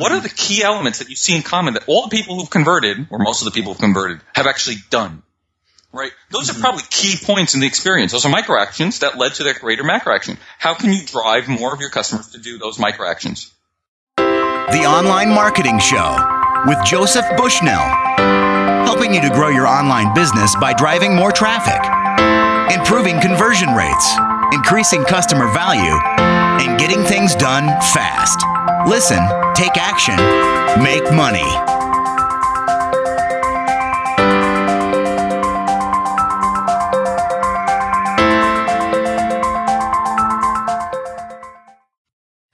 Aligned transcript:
What 0.00 0.12
are 0.12 0.20
the 0.20 0.28
key 0.30 0.62
elements 0.62 0.98
that 1.00 1.08
you 1.10 1.16
see 1.16 1.36
in 1.36 1.42
common 1.42 1.74
that 1.74 1.84
all 1.86 2.02
the 2.08 2.16
people 2.16 2.36
who've 2.36 2.48
converted, 2.50 3.06
or 3.10 3.18
most 3.18 3.42
of 3.42 3.44
the 3.44 3.50
people 3.50 3.72
who've 3.72 3.80
converted, 3.80 4.20
have 4.34 4.46
actually 4.46 4.76
done? 4.90 5.22
Right? 5.92 6.12
Those 6.30 6.48
Mm-hmm. 6.48 6.58
are 6.58 6.62
probably 6.62 6.82
key 6.88 7.16
points 7.22 7.54
in 7.54 7.60
the 7.60 7.66
experience. 7.66 8.12
Those 8.12 8.24
are 8.24 8.30
micro 8.30 8.58
actions 8.60 9.00
that 9.00 9.18
led 9.18 9.34
to 9.34 9.44
that 9.44 9.60
greater 9.60 9.84
macro 9.84 10.14
action. 10.14 10.38
How 10.58 10.74
can 10.74 10.92
you 10.92 11.04
drive 11.04 11.48
more 11.48 11.74
of 11.74 11.80
your 11.80 11.90
customers 11.90 12.28
to 12.28 12.38
do 12.38 12.58
those 12.58 12.78
micro 12.78 13.08
actions? 13.10 13.52
The 14.16 14.84
Online 14.86 15.30
Marketing 15.30 15.78
Show 15.80 16.16
with 16.66 16.78
Joseph 16.84 17.26
Bushnell, 17.36 17.82
helping 18.86 19.12
you 19.14 19.20
to 19.22 19.30
grow 19.30 19.48
your 19.48 19.66
online 19.66 20.14
business 20.14 20.54
by 20.56 20.72
driving 20.74 21.14
more 21.16 21.32
traffic, 21.32 21.80
improving 22.74 23.20
conversion 23.20 23.74
rates, 23.74 24.14
increasing 24.52 25.04
customer 25.04 25.52
value, 25.52 25.98
and 26.62 26.78
getting 26.78 27.02
things 27.02 27.34
done 27.34 27.66
fast. 27.92 28.38
Listen, 28.86 29.20
take 29.54 29.76
action, 29.76 30.16
make 30.82 31.04
money. 31.12 31.44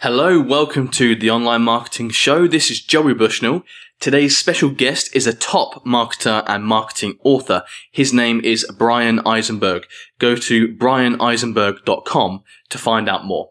Hello, 0.00 0.40
welcome 0.40 0.88
to 0.88 1.14
the 1.14 1.30
Online 1.30 1.62
Marketing 1.62 2.10
Show. 2.10 2.48
This 2.48 2.72
is 2.72 2.82
Joey 2.82 3.14
Bushnell. 3.14 3.62
Today's 4.00 4.36
special 4.36 4.70
guest 4.70 5.14
is 5.14 5.28
a 5.28 5.32
top 5.32 5.84
marketer 5.86 6.42
and 6.48 6.64
marketing 6.64 7.18
author. 7.22 7.62
His 7.92 8.12
name 8.12 8.40
is 8.42 8.66
Bryan 8.76 9.20
Eisenberg. 9.20 9.86
Go 10.18 10.34
to 10.34 10.74
bryaneisenberg.com 10.74 12.42
to 12.68 12.78
find 12.78 13.08
out 13.08 13.24
more. 13.24 13.50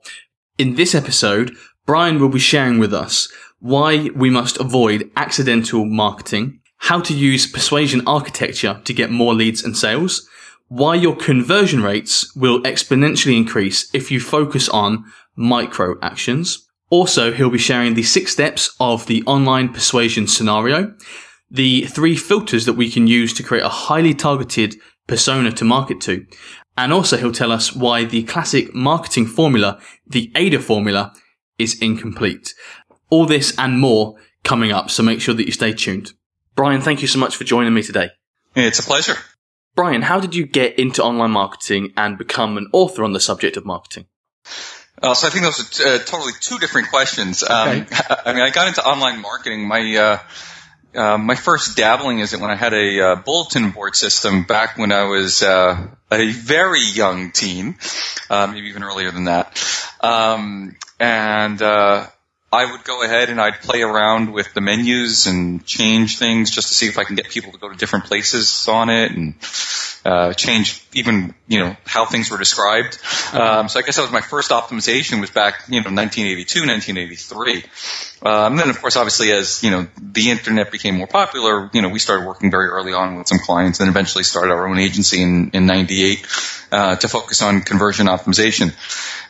In 0.58 0.76
this 0.76 0.94
episode, 0.94 1.55
Bryan 1.86 2.20
will 2.20 2.30
be 2.30 2.40
sharing 2.40 2.80
with 2.80 2.94
us 2.94 3.32
why 3.60 4.10
we 4.16 4.30
must 4.30 4.60
avoid 4.60 5.10
accidental 5.16 5.86
marketing, 5.86 6.60
how 6.78 7.00
to 7.02 7.14
use 7.14 7.52
persuasion 7.52 8.02
architecture 8.08 8.82
to 8.84 8.94
get 8.94 9.12
more 9.12 9.34
leads 9.34 9.64
and 9.64 9.77
sales, 9.77 10.27
why 10.68 10.96
your 10.96 11.16
conversion 11.16 11.82
rates 11.82 12.36
will 12.36 12.62
exponentially 12.64 13.38
increase 13.38 13.90
if 13.94 14.12
you 14.12 14.20
focus 14.20 14.68
on 14.70 15.05
micro 15.36 15.96
actions. 16.02 16.68
Also, 16.90 17.32
he'll 17.32 17.50
be 17.50 17.58
sharing 17.58 17.94
the 17.94 18.04
six 18.04 18.32
steps 18.32 18.76
of 18.80 19.05
the 19.05 19.24
online 19.24 19.70
persuasion 19.70 20.27
scenario, 20.27 20.94
the 21.49 21.86
three 21.86 22.16
filters 22.16 22.66
that 22.66 22.74
we 22.74 22.90
can 22.90 23.08
use 23.08 23.34
to 23.34 23.44
create 23.44 23.64
a 23.64 23.70
highly 23.70 24.14
targeted 24.14 24.76
persona 25.08 25.52
to 25.52 25.64
market 25.64 26.02
to. 26.02 26.26
And 26.77 26.92
also 26.92 27.18
he'll 27.18 27.32
tell 27.32 27.52
us 27.52 27.76
why 27.76 28.05
the 28.05 28.24
classic 28.24 28.74
marketing 28.74 29.27
formula, 29.27 29.80
the 30.05 30.32
AIDA 30.36 30.60
formula, 30.60 31.14
is 31.58 31.80
incomplete. 31.82 32.54
All 33.10 33.26
this 33.26 33.54
and 33.58 33.80
more 33.80 34.16
coming 34.44 34.72
up, 34.72 34.90
so 34.90 35.04
make 35.04 35.22
sure 35.22 35.34
that 35.34 35.46
you 35.46 35.52
stay 35.52 35.74
tuned. 35.74 36.14
Bryan, 36.56 36.82
thank 36.82 37.02
you 37.02 37.08
so 37.08 37.20
much 37.20 37.36
for 37.36 37.44
joining 37.44 37.74
me 37.74 37.84
today. 37.84 38.10
It's 38.56 38.80
a 38.80 38.84
pleasure. 38.84 39.16
Bryan, 39.76 40.04
how 40.04 40.20
did 40.22 40.36
you 40.36 40.46
get 40.46 40.80
into 40.80 41.04
online 41.04 41.32
marketing 41.32 41.92
and 41.98 42.18
become 42.18 42.58
an 42.58 42.68
author 42.72 43.04
on 43.04 43.12
the 43.12 43.20
subject 43.20 43.58
of 43.58 43.66
marketing? 43.66 44.06
Uh, 45.02 45.14
so 45.14 45.28
I 45.28 45.30
think 45.30 45.44
those 45.44 45.82
are 45.82 45.96
uh, 45.96 45.98
totally 46.00 46.32
two 46.40 46.58
different 46.60 46.90
questions. 46.90 47.44
Um, 47.44 47.50
I 48.26 48.34
mean, 48.34 48.42
I 48.42 48.50
got 48.52 48.70
into 48.70 48.86
online 48.86 49.22
marketing. 49.22 49.68
My 49.68 49.96
uh, 49.98 50.20
uh, 50.96 51.18
my 51.18 51.36
first 51.36 51.76
dabbling 51.76 52.20
is 52.20 52.34
it 52.34 52.40
when 52.40 52.50
I 52.50 52.56
had 52.56 52.74
a 52.74 53.02
uh, 53.02 53.16
bulletin 53.18 53.72
board 53.72 53.96
system 53.98 54.44
back 54.44 54.78
when 54.78 54.94
I 54.94 55.04
was 55.04 55.44
uh, 55.44 55.88
a 56.10 56.32
very 56.32 56.84
young 56.84 57.32
teen, 57.32 57.78
uh, 58.30 58.48
maybe 58.48 58.68
even 58.68 58.84
earlier 58.84 59.12
than 59.12 59.26
that. 59.26 59.62
Um, 60.00 60.78
and 60.99 61.62
uh, 61.62 62.07
I 62.55 62.71
would 62.71 62.84
go 62.84 63.04
ahead 63.04 63.29
and 63.29 63.41
I'd 63.41 63.60
play 63.62 63.82
around 63.82 64.31
with 64.31 64.53
the 64.53 64.62
menus 64.62 65.28
and 65.28 65.66
change 65.66 66.18
things 66.18 66.52
just 66.52 66.69
to 66.69 66.74
see 66.74 66.88
if 66.88 66.97
I 66.97 67.03
can 67.03 67.16
get 67.16 67.29
people 67.29 67.52
to 67.52 67.57
go 67.57 67.69
to 67.69 67.75
different 67.75 68.06
places 68.06 68.68
on 68.69 68.90
it 68.90 69.12
and 69.12 69.35
uh, 70.06 70.34
change 70.34 70.85
even 70.94 71.34
you 71.47 71.59
know 71.59 71.75
how 71.86 72.06
things 72.06 72.30
were 72.30 72.38
described. 72.38 73.00
Um, 73.34 73.68
so 73.68 73.80
I 73.80 73.81
guess 73.81 73.96
that 73.96 74.03
was 74.03 74.12
my 74.12 74.22
first 74.22 74.52
optimization 74.52 75.20
was 75.20 75.31
back 75.31 75.64
you 75.68 75.81
know 75.81 75.90
1982, 75.90 76.66
1983. 76.66 77.64
Um, 78.22 78.53
and 78.53 78.59
then 78.59 78.70
of 78.70 78.80
course 78.80 78.96
obviously 78.96 79.31
as 79.31 79.64
you 79.64 79.72
know 79.72 79.88
the 80.00 80.30
internet 80.30 80.72
became 80.72 80.96
more 80.96 81.08
popular, 81.08 81.70
you 81.74 81.81
know 81.81 81.90
we 81.90 82.00
started 82.00 82.25
working 82.25 82.52
very 82.52 82.68
early 82.68 82.94
on 82.94 83.18
with 83.18 83.28
some 83.28 83.40
clients 83.40 83.80
and 83.80 83.90
eventually 83.90 84.24
started 84.24 84.53
our 84.53 84.68
own 84.68 84.78
agency 84.78 85.22
in 85.22 85.50
in 85.53 85.66
98 85.66 86.25
uh, 86.72 86.96
to 86.97 87.08
focus 87.08 87.41
on 87.41 87.62
conversion 87.62 88.06
optimization. 88.06 88.74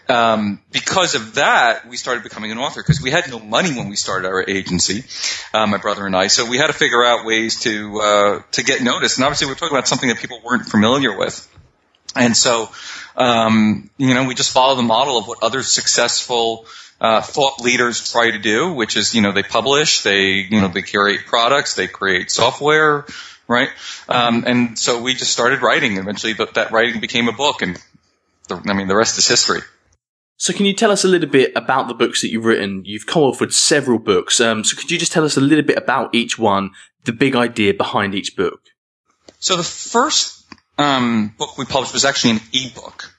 Um, 0.08 0.62
because 0.72 1.16
of 1.16 1.36
that, 1.36 1.88
we 1.88 1.98
started 1.98 2.24
becoming 2.24 2.52
an 2.52 2.60
author 2.60 2.82
because 2.82 3.02
we 3.02 3.10
had 3.10 3.30
no 3.30 3.40
money 3.40 3.74
when 3.74 3.90
we 3.90 3.96
started 3.96 4.28
our 4.28 4.48
agency, 4.48 5.04
uh, 5.54 5.66
my 5.66 5.78
brother 5.78 6.06
and 6.06 6.16
I. 6.16 6.28
So 6.28 6.48
we 6.48 6.58
had 6.58 6.68
to 6.68 6.74
figure 6.74 7.04
out 7.04 7.26
ways 7.26 7.62
to 7.62 8.02
uh, 8.02 8.42
to 8.52 8.64
get 8.64 8.82
noticed. 8.84 9.18
And 9.18 9.26
obviously, 9.26 9.48
we're 9.48 9.56
talking 9.56 9.76
about 9.76 9.88
something 9.88 10.10
that 10.10 10.20
people 10.20 10.42
weren't 10.44 10.68
familiar 10.68 11.18
with. 11.18 11.50
And 12.16 12.38
so, 12.38 12.70
um, 13.18 13.90
you 13.98 14.14
know, 14.14 14.26
we 14.26 14.36
just 14.36 14.52
follow 14.52 14.76
the 14.76 14.84
model 14.84 15.18
of 15.18 15.28
what 15.28 15.44
other 15.44 15.64
successful 15.64 16.66
uh, 17.02 17.22
thought 17.22 17.60
leaders 17.60 18.12
try 18.12 18.32
to 18.32 18.40
do, 18.40 18.74
which 18.74 18.96
is, 18.96 19.14
you 19.14 19.22
know, 19.22 19.32
they 19.32 19.44
publish, 19.44 20.04
they, 20.04 20.48
you 20.50 20.62
know, 20.62 20.70
they 20.70 20.82
curate 20.82 21.26
products, 21.26 21.76
they 21.76 21.88
create 21.88 22.32
software, 22.32 23.06
right? 23.48 23.70
Um, 24.08 24.46
and 24.48 24.80
so 24.80 25.02
we 25.02 25.14
just 25.14 25.32
started 25.32 25.62
writing. 25.62 25.98
Eventually, 25.98 26.34
that, 26.34 26.54
that 26.54 26.72
writing 26.72 27.02
became 27.02 27.28
a 27.28 27.34
book, 27.34 27.62
and 27.62 27.82
the, 28.48 28.62
I 28.68 28.74
mean, 28.74 28.88
the 28.88 28.96
rest 28.96 29.18
is 29.18 29.28
history. 29.28 29.62
So, 30.38 30.54
can 30.54 30.66
you 30.66 30.74
tell 30.74 30.92
us 30.92 31.04
a 31.04 31.08
little 31.08 31.30
bit 31.30 31.54
about 31.56 31.88
the 31.88 31.94
books 31.94 32.22
that 32.22 32.30
you've 32.30 32.46
written? 32.46 32.84
You've 32.86 33.08
co-authored 33.08 33.54
several 33.54 34.00
books. 34.00 34.42
Um, 34.42 34.64
so, 34.64 34.78
could 34.78 34.92
you 34.92 34.98
just 34.98 35.12
tell 35.12 35.24
us 35.24 35.38
a 35.38 35.42
little 35.42 35.64
bit 35.64 35.78
about 35.78 36.14
each 36.14 36.38
one, 36.38 36.72
the 37.06 37.14
big 37.14 37.36
idea 37.36 37.74
behind 37.74 38.14
each 38.16 38.36
book? 38.36 38.60
So 39.40 39.56
the 39.56 39.64
first 39.64 40.44
um, 40.78 41.34
book 41.38 41.58
we 41.58 41.66
published 41.66 41.94
was 41.94 42.06
actually 42.06 42.32
an 42.32 42.42
ebook 42.54 43.15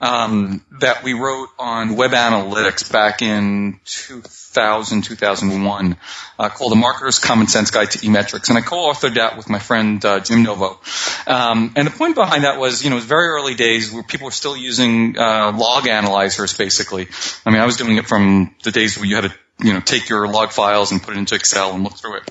um, 0.00 0.64
that 0.80 1.02
we 1.02 1.12
wrote 1.12 1.48
on 1.58 1.96
web 1.96 2.12
analytics 2.12 2.90
back 2.90 3.20
in 3.20 3.78
2000, 3.84 5.02
2001, 5.02 5.96
uh, 6.38 6.48
called 6.48 6.72
The 6.72 6.76
Marketer's 6.76 7.18
Common 7.18 7.46
Sense 7.48 7.70
Guide 7.70 7.90
to 7.90 7.98
eMetrics. 7.98 8.48
And 8.48 8.56
I 8.56 8.62
co-authored 8.62 9.14
that 9.14 9.36
with 9.36 9.50
my 9.50 9.58
friend 9.58 10.02
uh, 10.04 10.20
Jim 10.20 10.42
Novo. 10.42 10.80
Um, 11.26 11.72
and 11.76 11.86
the 11.86 11.92
point 11.92 12.14
behind 12.14 12.44
that 12.44 12.58
was, 12.58 12.82
you 12.82 12.90
know, 12.90 12.96
it 12.96 13.00
was 13.00 13.04
very 13.04 13.28
early 13.28 13.54
days 13.54 13.92
where 13.92 14.02
people 14.02 14.24
were 14.26 14.30
still 14.30 14.56
using 14.56 15.18
uh, 15.18 15.52
log 15.54 15.86
analyzers, 15.86 16.56
basically. 16.56 17.08
I 17.44 17.50
mean, 17.50 17.60
I 17.60 17.66
was 17.66 17.76
doing 17.76 17.98
it 17.98 18.06
from 18.06 18.54
the 18.64 18.70
days 18.70 18.96
where 18.96 19.06
you 19.06 19.16
had 19.16 19.24
to, 19.24 19.34
you 19.62 19.74
know, 19.74 19.80
take 19.80 20.08
your 20.08 20.26
log 20.28 20.52
files 20.52 20.92
and 20.92 21.02
put 21.02 21.14
it 21.14 21.18
into 21.18 21.34
Excel 21.34 21.74
and 21.74 21.84
look 21.84 21.98
through 21.98 22.16
it. 22.18 22.22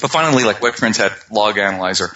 But 0.00 0.10
finally, 0.10 0.44
like 0.44 0.60
WebTrends 0.60 0.96
had 0.96 1.12
log 1.30 1.58
analyzer. 1.58 2.10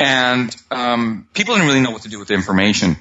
And 0.00 0.54
um, 0.70 1.28
people 1.34 1.54
didn't 1.54 1.68
really 1.68 1.80
know 1.80 1.90
what 1.90 2.02
to 2.02 2.08
do 2.08 2.18
with 2.18 2.28
the 2.28 2.34
information. 2.34 2.96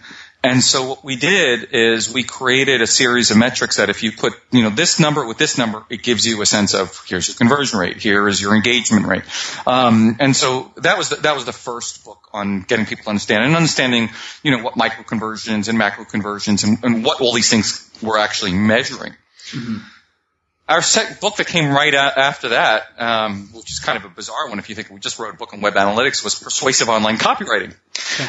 And 0.48 0.64
so 0.64 0.88
what 0.90 1.04
we 1.04 1.18
did 1.18 1.74
is 1.74 2.14
we 2.14 2.24
created 2.24 2.82
a 2.82 2.88
series 2.88 3.32
of 3.32 3.38
metrics 3.38 3.78
that 3.78 3.90
if 3.90 4.02
you 4.02 4.14
put, 4.14 4.34
you 4.52 4.64
know, 4.64 4.70
this 4.70 5.00
number 5.00 5.26
with 5.28 5.38
this 5.38 5.58
number, 5.58 5.84
it 5.90 6.02
gives 6.04 6.26
you 6.26 6.42
a 6.42 6.46
sense 6.46 6.74
of 6.74 7.04
here's 7.06 7.28
your 7.28 7.36
conversion 7.36 7.80
rate, 7.80 7.98
here 7.98 8.28
is 8.28 8.42
your 8.42 8.56
engagement 8.56 9.08
rate. 9.08 9.24
Um, 9.68 10.16
and 10.20 10.36
so 10.36 10.72
that 10.78 10.98
was 10.98 11.10
the, 11.10 11.18
that 11.18 11.36
was 11.36 11.44
the 11.46 11.52
first 11.54 12.06
book 12.06 12.30
on 12.32 12.62
getting 12.62 12.86
people 12.86 13.04
to 13.04 13.10
understand 13.10 13.44
and 13.44 13.56
understanding, 13.56 14.10
you 14.42 14.52
know, 14.52 14.64
what 14.64 14.78
micro 14.78 15.04
conversions 15.04 15.68
and 15.68 15.78
macro 15.78 16.06
conversions 16.06 16.64
and, 16.64 16.78
and 16.84 17.04
what 17.04 17.20
all 17.20 17.34
these 17.34 17.50
things 17.50 17.90
were 18.02 18.18
actually 18.18 18.54
measuring. 18.54 19.14
Our 20.70 20.82
second 20.82 21.22
book 21.22 21.38
that 21.38 21.48
came 21.48 21.72
right 21.72 21.94
after 21.94 22.50
that, 22.50 22.88
um, 22.98 23.50
which 23.54 23.72
is 23.72 23.80
kind 23.80 23.98
of 23.98 24.04
a 24.04 24.10
bizarre 24.10 24.50
one 24.50 24.60
if 24.60 24.68
you 24.68 24.76
think 24.76 24.90
we 24.90 25.00
just 25.00 25.18
wrote 25.18 25.34
a 25.34 25.38
book 25.38 25.54
on 25.54 25.62
web 25.62 25.76
analytics, 25.76 26.26
was 26.26 26.36
persuasive 26.36 26.90
online 26.90 27.18
copywriting, 27.18 27.74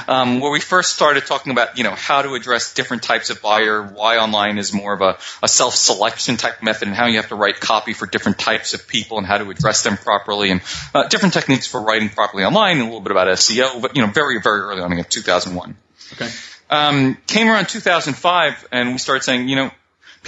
um, 0.07 0.39
where 0.39 0.53
we 0.53 0.61
first 0.61 0.95
started 0.95 1.27
talking 1.27 1.51
about 1.51 1.77
you 1.79 1.83
know 1.83 1.91
how 1.91 2.23
to 2.23 2.35
address 2.35 2.75
different 2.75 3.03
types 3.03 3.31
of 3.31 3.43
buyer, 3.43 3.83
why 3.83 4.19
online 4.19 4.59
is 4.59 4.73
more 4.73 4.93
of 4.93 5.01
a, 5.01 5.19
a 5.43 5.49
self-selection 5.49 6.37
type 6.37 6.63
method, 6.63 6.87
and 6.87 6.97
how 6.97 7.07
you 7.07 7.17
have 7.17 7.29
to 7.29 7.35
write 7.35 7.59
copy 7.59 7.93
for 7.93 8.07
different 8.07 8.39
types 8.39 8.73
of 8.73 8.87
people 8.87 9.19
and 9.19 9.27
how 9.27 9.39
to 9.39 9.51
address 9.51 9.83
them 9.83 9.97
properly, 9.97 10.53
and 10.53 10.61
uh, 10.95 11.09
different 11.09 11.35
techniques 11.35 11.67
for 11.67 11.83
writing 11.83 12.09
properly 12.09 12.45
online, 12.45 12.77
and 12.77 12.83
a 12.83 12.85
little 12.85 13.01
bit 13.01 13.11
about 13.11 13.27
SEO, 13.27 13.83
but 13.83 13.97
you 13.97 14.03
know 14.07 14.13
very 14.13 14.41
very 14.41 14.61
early 14.61 14.81
on 14.81 14.93
in 14.93 15.03
2001 15.03 15.77
Okay. 16.13 16.31
um, 16.71 17.19
came 17.27 17.49
around 17.49 17.69
2005, 17.69 18.69
and 18.71 18.93
we 18.93 18.99
started 18.99 19.25
saying, 19.25 19.49
you 19.49 19.57
know, 19.57 19.71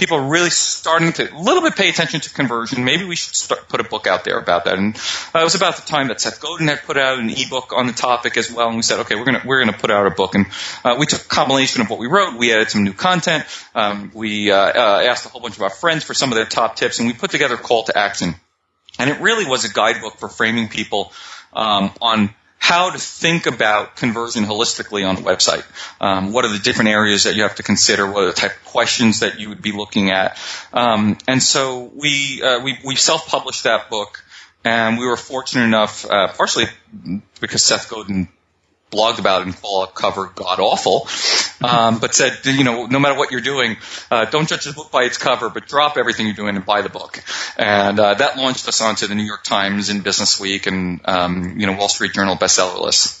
people 0.01 0.17
are 0.17 0.27
really 0.27 0.49
starting 0.49 1.13
to 1.13 1.31
a 1.31 1.37
little 1.37 1.61
bit 1.61 1.75
pay 1.75 1.87
attention 1.87 2.19
to 2.21 2.33
conversion. 2.33 2.83
Maybe 2.83 3.05
we 3.05 3.15
should 3.15 3.35
start 3.35 3.69
put 3.69 3.81
a 3.81 3.83
book 3.83 4.07
out 4.07 4.23
there 4.23 4.39
about 4.39 4.65
that. 4.65 4.79
And 4.79 4.95
uh, 5.35 5.41
it 5.41 5.43
was 5.43 5.53
about 5.53 5.75
the 5.75 5.83
time 5.83 6.07
that 6.07 6.19
Seth 6.19 6.41
Godin 6.41 6.69
had 6.69 6.81
put 6.81 6.97
out 6.97 7.19
an 7.19 7.29
ebook 7.29 7.71
on 7.71 7.85
the 7.85 7.93
topic 7.93 8.35
as 8.35 8.51
well. 8.51 8.69
And 8.69 8.77
we 8.77 8.81
said, 8.81 9.01
okay, 9.01 9.13
we're 9.13 9.25
gonna 9.25 9.43
we're 9.45 9.63
gonna 9.63 9.77
put 9.77 9.91
out 9.91 10.07
a 10.07 10.09
book. 10.09 10.33
And 10.33 10.47
uh, 10.83 10.95
we 10.97 11.05
took 11.05 11.21
a 11.21 11.27
combination 11.27 11.83
of 11.83 11.91
what 11.91 11.99
we 11.99 12.07
wrote. 12.07 12.35
We 12.35 12.51
added 12.51 12.71
some 12.71 12.83
new 12.83 12.93
content. 12.93 13.45
Um, 13.75 14.11
we 14.15 14.49
uh, 14.49 14.55
uh, 14.57 15.03
asked 15.05 15.27
a 15.27 15.29
whole 15.29 15.41
bunch 15.41 15.57
of 15.57 15.61
our 15.61 15.69
friends 15.69 16.03
for 16.03 16.15
some 16.15 16.31
of 16.31 16.35
their 16.35 16.47
top 16.47 16.77
tips, 16.77 16.97
and 16.97 17.07
we 17.07 17.13
put 17.13 17.29
together 17.29 17.53
a 17.53 17.59
call 17.59 17.83
to 17.83 17.95
action. 17.95 18.33
And 18.97 19.07
it 19.07 19.21
really 19.21 19.45
was 19.45 19.65
a 19.65 19.71
guidebook 19.71 20.17
for 20.17 20.29
framing 20.29 20.67
people 20.67 21.13
um, 21.53 21.91
on 22.01 22.33
how 22.61 22.91
to 22.91 22.99
think 22.99 23.47
about 23.47 23.95
conversion 23.95 24.45
holistically 24.45 25.05
on 25.05 25.17
a 25.17 25.21
website. 25.21 25.63
Um, 25.99 26.31
what 26.31 26.45
are 26.45 26.53
the 26.53 26.59
different 26.59 26.91
areas 26.91 27.23
that 27.23 27.35
you 27.35 27.41
have 27.41 27.55
to 27.55 27.63
consider? 27.63 28.05
What 28.05 28.23
are 28.23 28.27
the 28.27 28.33
type 28.33 28.55
of 28.55 28.63
questions 28.65 29.21
that 29.21 29.39
you 29.39 29.49
would 29.49 29.63
be 29.63 29.71
looking 29.71 30.11
at? 30.11 30.37
Um, 30.71 31.17
and 31.27 31.41
so 31.41 31.91
we, 31.95 32.41
uh, 32.43 32.59
we 32.59 32.77
we 32.85 32.95
self-published 32.95 33.63
that 33.63 33.89
book, 33.89 34.23
and 34.63 34.99
we 34.99 35.07
were 35.07 35.17
fortunate 35.17 35.63
enough, 35.63 36.05
uh, 36.05 36.27
partially 36.27 36.65
because 37.39 37.63
Seth 37.63 37.89
Godin 37.89 38.27
blogged 38.91 39.17
about 39.17 39.41
it 39.41 39.47
and 39.47 39.59
called 39.59 39.95
cover 39.95 40.27
god 40.27 40.59
awful, 40.59 41.07
um, 41.63 41.99
but 41.99 42.15
said, 42.15 42.39
you 42.45 42.63
know, 42.63 42.85
no 42.85 42.99
matter 42.99 43.17
what 43.17 43.31
you're 43.31 43.41
doing, 43.41 43.77
uh, 44.09 44.25
don't 44.25 44.47
judge 44.47 44.65
the 44.65 44.73
book 44.73 44.91
by 44.91 45.03
its 45.03 45.17
cover, 45.17 45.49
but 45.49 45.67
drop 45.67 45.97
everything 45.97 46.25
you're 46.25 46.35
doing 46.35 46.55
and 46.55 46.65
buy 46.65 46.81
the 46.81 46.89
book. 46.89 47.23
And 47.57 47.99
uh, 47.99 48.15
that 48.15 48.37
launched 48.37 48.67
us 48.67 48.81
onto 48.81 49.07
the 49.07 49.15
New 49.15 49.23
York 49.23 49.43
Times 49.43 49.89
and 49.89 50.03
Business 50.03 50.39
Week 50.39 50.67
and 50.67 51.01
um, 51.05 51.59
you 51.59 51.67
know 51.67 51.73
Wall 51.73 51.89
Street 51.89 52.13
Journal 52.13 52.35
bestseller 52.35 52.81
list. 52.81 53.19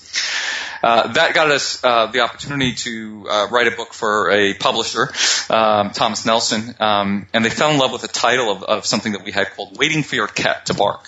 Uh, 0.83 1.13
that 1.13 1.35
got 1.35 1.51
us 1.51 1.83
uh, 1.83 2.07
the 2.07 2.21
opportunity 2.21 2.73
to 2.73 3.27
uh, 3.29 3.47
write 3.51 3.67
a 3.67 3.75
book 3.75 3.93
for 3.93 4.31
a 4.31 4.55
publisher, 4.55 5.11
um, 5.49 5.91
Thomas 5.91 6.25
Nelson, 6.25 6.75
um, 6.79 7.27
and 7.33 7.45
they 7.45 7.51
fell 7.51 7.69
in 7.69 7.77
love 7.77 7.91
with 7.91 8.01
the 8.01 8.07
title 8.07 8.49
of, 8.49 8.63
of 8.63 8.85
something 8.85 9.11
that 9.11 9.23
we 9.23 9.31
had 9.31 9.51
called 9.51 9.77
"Waiting 9.77 10.01
for 10.01 10.15
Your 10.15 10.27
Cat 10.27 10.65
to 10.67 10.73
Bark." 10.73 11.07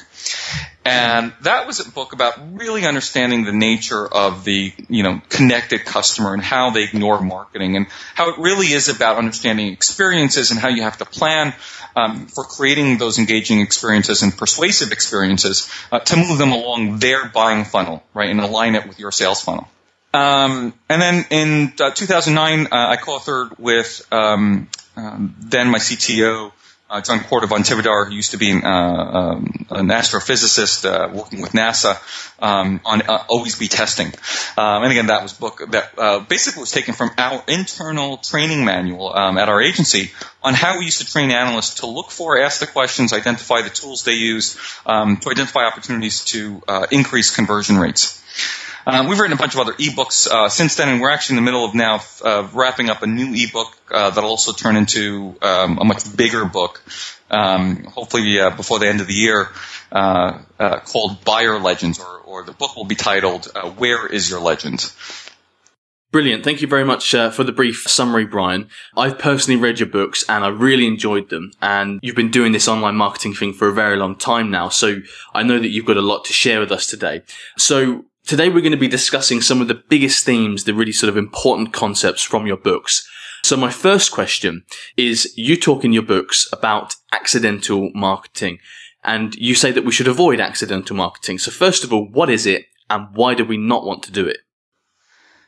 And 0.86 1.34
that 1.44 1.66
was 1.66 1.80
a 1.80 1.90
book 1.90 2.12
about 2.12 2.60
really 2.60 2.86
understanding 2.86 3.46
the 3.46 3.54
nature 3.54 4.06
of 4.06 4.44
the, 4.44 4.74
you 4.90 5.04
know, 5.04 5.22
connected 5.30 5.86
customer 5.86 6.34
and 6.34 6.44
how 6.44 6.72
they 6.72 6.84
ignore 6.84 7.22
marketing 7.22 7.78
and 7.78 7.88
how 8.16 8.32
it 8.32 8.40
really 8.40 8.68
is 8.68 8.90
about 8.90 9.18
understanding 9.18 9.72
experiences 9.72 10.52
and 10.52 10.60
how 10.60 10.68
you 10.68 10.82
have 10.82 10.98
to 10.98 11.06
plan 11.06 11.54
um, 11.96 12.28
for 12.28 12.44
creating 12.44 12.98
those 12.98 13.18
engaging 13.18 13.62
experiences 13.62 14.24
and 14.24 14.38
persuasive 14.38 14.92
experiences 14.92 15.70
uh, 15.92 16.00
to 16.00 16.18
move 16.18 16.38
them 16.38 16.52
along 16.52 17.00
their 17.00 17.30
buying 17.30 17.64
funnel, 17.64 18.04
right, 18.14 18.30
and 18.30 18.42
align 18.42 18.76
it 18.76 18.86
with 18.88 19.00
your 19.00 19.12
sales 19.12 19.42
funnel. 19.42 19.68
Um, 20.14 20.74
and 20.90 21.02
then 21.02 21.26
in 21.30 21.74
uh, 21.80 21.92
2009, 21.92 22.68
uh, 22.68 22.70
I 22.72 22.98
co-authored 22.98 23.58
with 23.58 24.06
um, 24.12 24.68
um, 24.96 25.36
then 25.40 25.70
my 25.70 25.80
CTO, 25.80 26.52
uh, 26.94 27.02
John 27.02 27.20
von 27.22 27.64
Tivadar, 27.64 28.08
who 28.08 28.14
used 28.14 28.32
to 28.32 28.38
be 28.38 28.52
an, 28.52 28.64
uh, 28.64 28.70
um, 28.70 29.66
an 29.72 29.88
astrophysicist 29.88 30.86
uh, 30.86 31.12
working 31.12 31.42
with 31.42 31.54
NASA 31.54 31.98
um, 32.40 32.82
on 32.86 33.02
uh, 33.02 33.26
Always 33.28 33.58
Be 33.58 33.68
Testing. 33.68 34.08
Um, 34.58 34.84
and 34.84 34.92
again, 34.92 35.08
that 35.08 35.24
was 35.24 35.34
book 35.34 35.64
that 35.72 35.98
uh, 35.98 36.20
basically 36.20 36.62
was 36.62 36.72
taken 36.72 36.94
from 36.94 37.10
our 37.18 37.44
internal 37.48 38.18
training 38.18 38.64
manual 38.64 39.12
um, 39.12 39.40
at 39.40 39.50
our 39.50 39.60
agency 39.60 40.12
on 40.44 40.54
how 40.54 40.78
we 40.78 40.86
used 40.86 41.00
to 41.00 41.12
train 41.12 41.32
analysts 41.32 41.80
to 41.80 41.88
look 41.88 42.12
for, 42.12 42.40
ask 42.40 42.60
the 42.60 42.68
questions, 42.68 43.12
identify 43.12 43.64
the 43.64 43.72
tools 43.72 44.04
they 44.04 44.14
use 44.14 44.56
um, 44.86 45.18
to 45.18 45.32
identify 45.32 45.64
opportunities 45.66 46.24
to 46.26 46.62
uh, 46.68 46.86
increase 46.92 47.36
conversion 47.36 47.78
rates. 47.78 48.22
Uh, 48.86 49.06
we've 49.08 49.18
written 49.18 49.34
a 49.34 49.40
bunch 49.40 49.54
of 49.54 49.62
other 49.62 49.74
ebooks 49.74 50.28
uh, 50.28 50.50
since 50.50 50.76
then, 50.76 50.90
and 50.90 51.02
we're 51.02 51.10
actually 51.10 51.38
in 51.38 51.44
the 51.44 51.52
middle 51.52 51.64
of 51.64 51.74
now 51.74 52.02
uh, 52.24 52.48
wrapping 52.54 52.90
up 52.90 53.02
a 53.02 53.08
new 53.08 53.34
ebook 53.34 53.74
uh, 53.90 54.10
that'll 54.10 54.30
also 54.30 54.52
turn 54.52 54.76
into 54.76 55.36
um, 55.42 55.78
a 55.80 55.86
much 55.86 56.16
bigger 56.18 56.44
book, 56.44 56.84
um, 57.32 57.86
hopefully 57.86 58.40
uh, 58.42 58.50
before 58.50 58.80
the 58.80 58.88
end 58.88 59.00
of 59.00 59.08
the 59.08 59.14
year, 59.14 59.50
uh, 59.92 60.40
called 60.86 61.24
Buyer 61.24 61.60
Legends, 61.60 62.00
or, 62.00 62.18
or, 62.26 62.44
the 62.44 62.52
book 62.52 62.76
will 62.76 62.84
be 62.84 62.96
titled 62.96 63.46
"Where 63.78 64.06
Is 64.06 64.30
Your 64.30 64.42
Legend." 64.42 64.92
Brilliant. 66.12 66.44
Thank 66.44 66.62
you 66.62 66.68
very 66.68 66.84
much 66.84 67.16
uh, 67.16 67.32
for 67.32 67.44
the 67.44 67.52
brief 67.52 67.86
summary, 67.88 68.26
Bryan. 68.26 68.70
I've 68.96 69.18
personally 69.18 69.60
read 69.60 69.80
your 69.80 69.90
books 69.90 70.24
and 70.30 70.44
I 70.44 70.50
really 70.50 70.86
enjoyed 70.86 71.30
them. 71.30 71.54
And 71.60 72.00
you've 72.04 72.16
been 72.16 72.30
doing 72.30 72.52
this 72.52 72.68
online 72.68 72.94
marketing 72.94 73.34
thing 73.34 73.52
for 73.52 73.68
a 73.68 73.74
very 73.74 73.98
long 73.98 74.16
time 74.16 74.52
now. 74.52 74.70
So 74.70 75.02
I 75.34 75.42
know 75.42 75.58
that 75.58 75.70
you've 75.70 75.88
got 75.88 75.98
a 75.98 76.04
lot 76.04 76.26
to 76.26 76.34
share 76.34 76.60
with 76.60 76.72
us 76.72 76.86
today. 76.86 77.24
So 77.58 78.06
Today 78.26 78.48
we're 78.48 78.62
going 78.62 78.72
to 78.72 78.78
be 78.78 78.88
discussing 78.88 79.42
some 79.42 79.62
of 79.62 79.68
the 79.68 79.84
biggest 79.90 80.26
themes, 80.26 80.64
the 80.64 80.74
really 80.74 80.94
sort 80.94 81.10
of 81.10 81.18
important 81.18 81.74
concepts 81.74 82.24
from 82.24 82.48
your 82.48 82.58
books. 82.58 83.08
So 83.44 83.58
my 83.58 83.70
first 83.70 84.12
question 84.14 84.64
is 84.96 85.34
you 85.38 85.58
talk 85.58 85.84
in 85.84 85.92
your 85.92 86.04
books 86.04 86.48
about 86.54 86.96
accidental 87.12 87.92
marketing 87.94 88.60
and 89.04 89.36
you 89.36 89.56
say 89.56 89.72
that 89.74 89.84
we 89.84 89.92
should 89.92 90.08
avoid 90.08 90.40
accidental 90.40 90.96
marketing. 90.96 91.38
So 91.40 91.52
first 91.52 91.84
of 91.84 91.92
all, 91.92 92.06
what 92.06 92.30
is 92.30 92.46
it 92.46 92.68
and 92.90 93.08
why 93.14 93.34
do 93.34 93.44
we 93.44 93.58
not 93.58 93.84
want 93.84 94.04
to 94.04 94.12
do 94.12 94.26
it? 94.26 94.38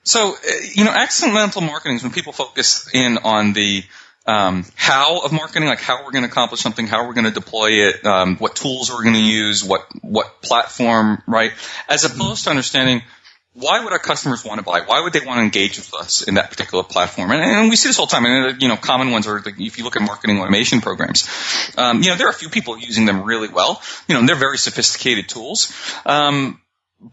So, 0.03 0.33
uh, 0.33 0.51
you 0.73 0.83
know, 0.83 0.91
accidental 0.91 1.61
marketing 1.61 1.95
is 1.95 2.03
when 2.03 2.11
people 2.11 2.33
focus 2.33 2.93
in 2.93 3.17
on 3.19 3.53
the 3.53 3.83
um, 4.27 4.65
how 4.75 5.21
of 5.21 5.31
marketing, 5.31 5.67
like 5.67 5.81
how 5.81 6.03
we're 6.03 6.11
going 6.11 6.23
to 6.23 6.29
accomplish 6.29 6.61
something, 6.61 6.87
how 6.87 7.07
we're 7.07 7.13
going 7.13 7.25
to 7.25 7.31
deploy 7.31 7.87
it, 7.87 8.05
um, 8.05 8.37
what 8.37 8.55
tools 8.55 8.91
we're 8.91 9.03
going 9.03 9.15
to 9.15 9.21
use, 9.21 9.63
what 9.63 9.85
what 10.01 10.41
platform, 10.41 11.21
right? 11.27 11.51
As 11.87 12.05
opposed 12.05 12.45
to 12.45 12.49
understanding 12.49 13.01
why 13.55 13.81
would 13.81 13.93
our 13.93 13.99
customers 13.99 14.43
want 14.43 14.59
to 14.59 14.65
buy? 14.65 14.81
Why 14.81 15.01
would 15.01 15.13
they 15.13 15.25
want 15.25 15.37
to 15.37 15.43
engage 15.43 15.77
with 15.77 15.93
us 15.93 16.23
in 16.23 16.33
that 16.35 16.49
particular 16.49 16.83
platform? 16.83 17.31
And, 17.31 17.41
and 17.41 17.69
we 17.69 17.77
see 17.77 17.87
this 17.87 17.99
all 17.99 18.05
the 18.05 18.11
time. 18.11 18.25
And 18.25 18.61
you 18.61 18.67
know, 18.67 18.75
common 18.75 19.11
ones 19.11 19.27
are 19.27 19.41
if 19.45 19.77
you 19.77 19.83
look 19.85 19.95
at 19.95 20.01
marketing 20.01 20.39
automation 20.39 20.81
programs, 20.81 21.27
um, 21.77 22.03
you 22.03 22.09
know, 22.09 22.15
there 22.15 22.27
are 22.27 22.31
a 22.31 22.33
few 22.33 22.49
people 22.49 22.77
using 22.77 23.05
them 23.05 23.23
really 23.23 23.47
well. 23.47 23.81
You 24.09 24.15
know, 24.15 24.25
they're 24.25 24.35
very 24.35 24.57
sophisticated 24.57 25.29
tools. 25.29 25.73
Um, 26.05 26.59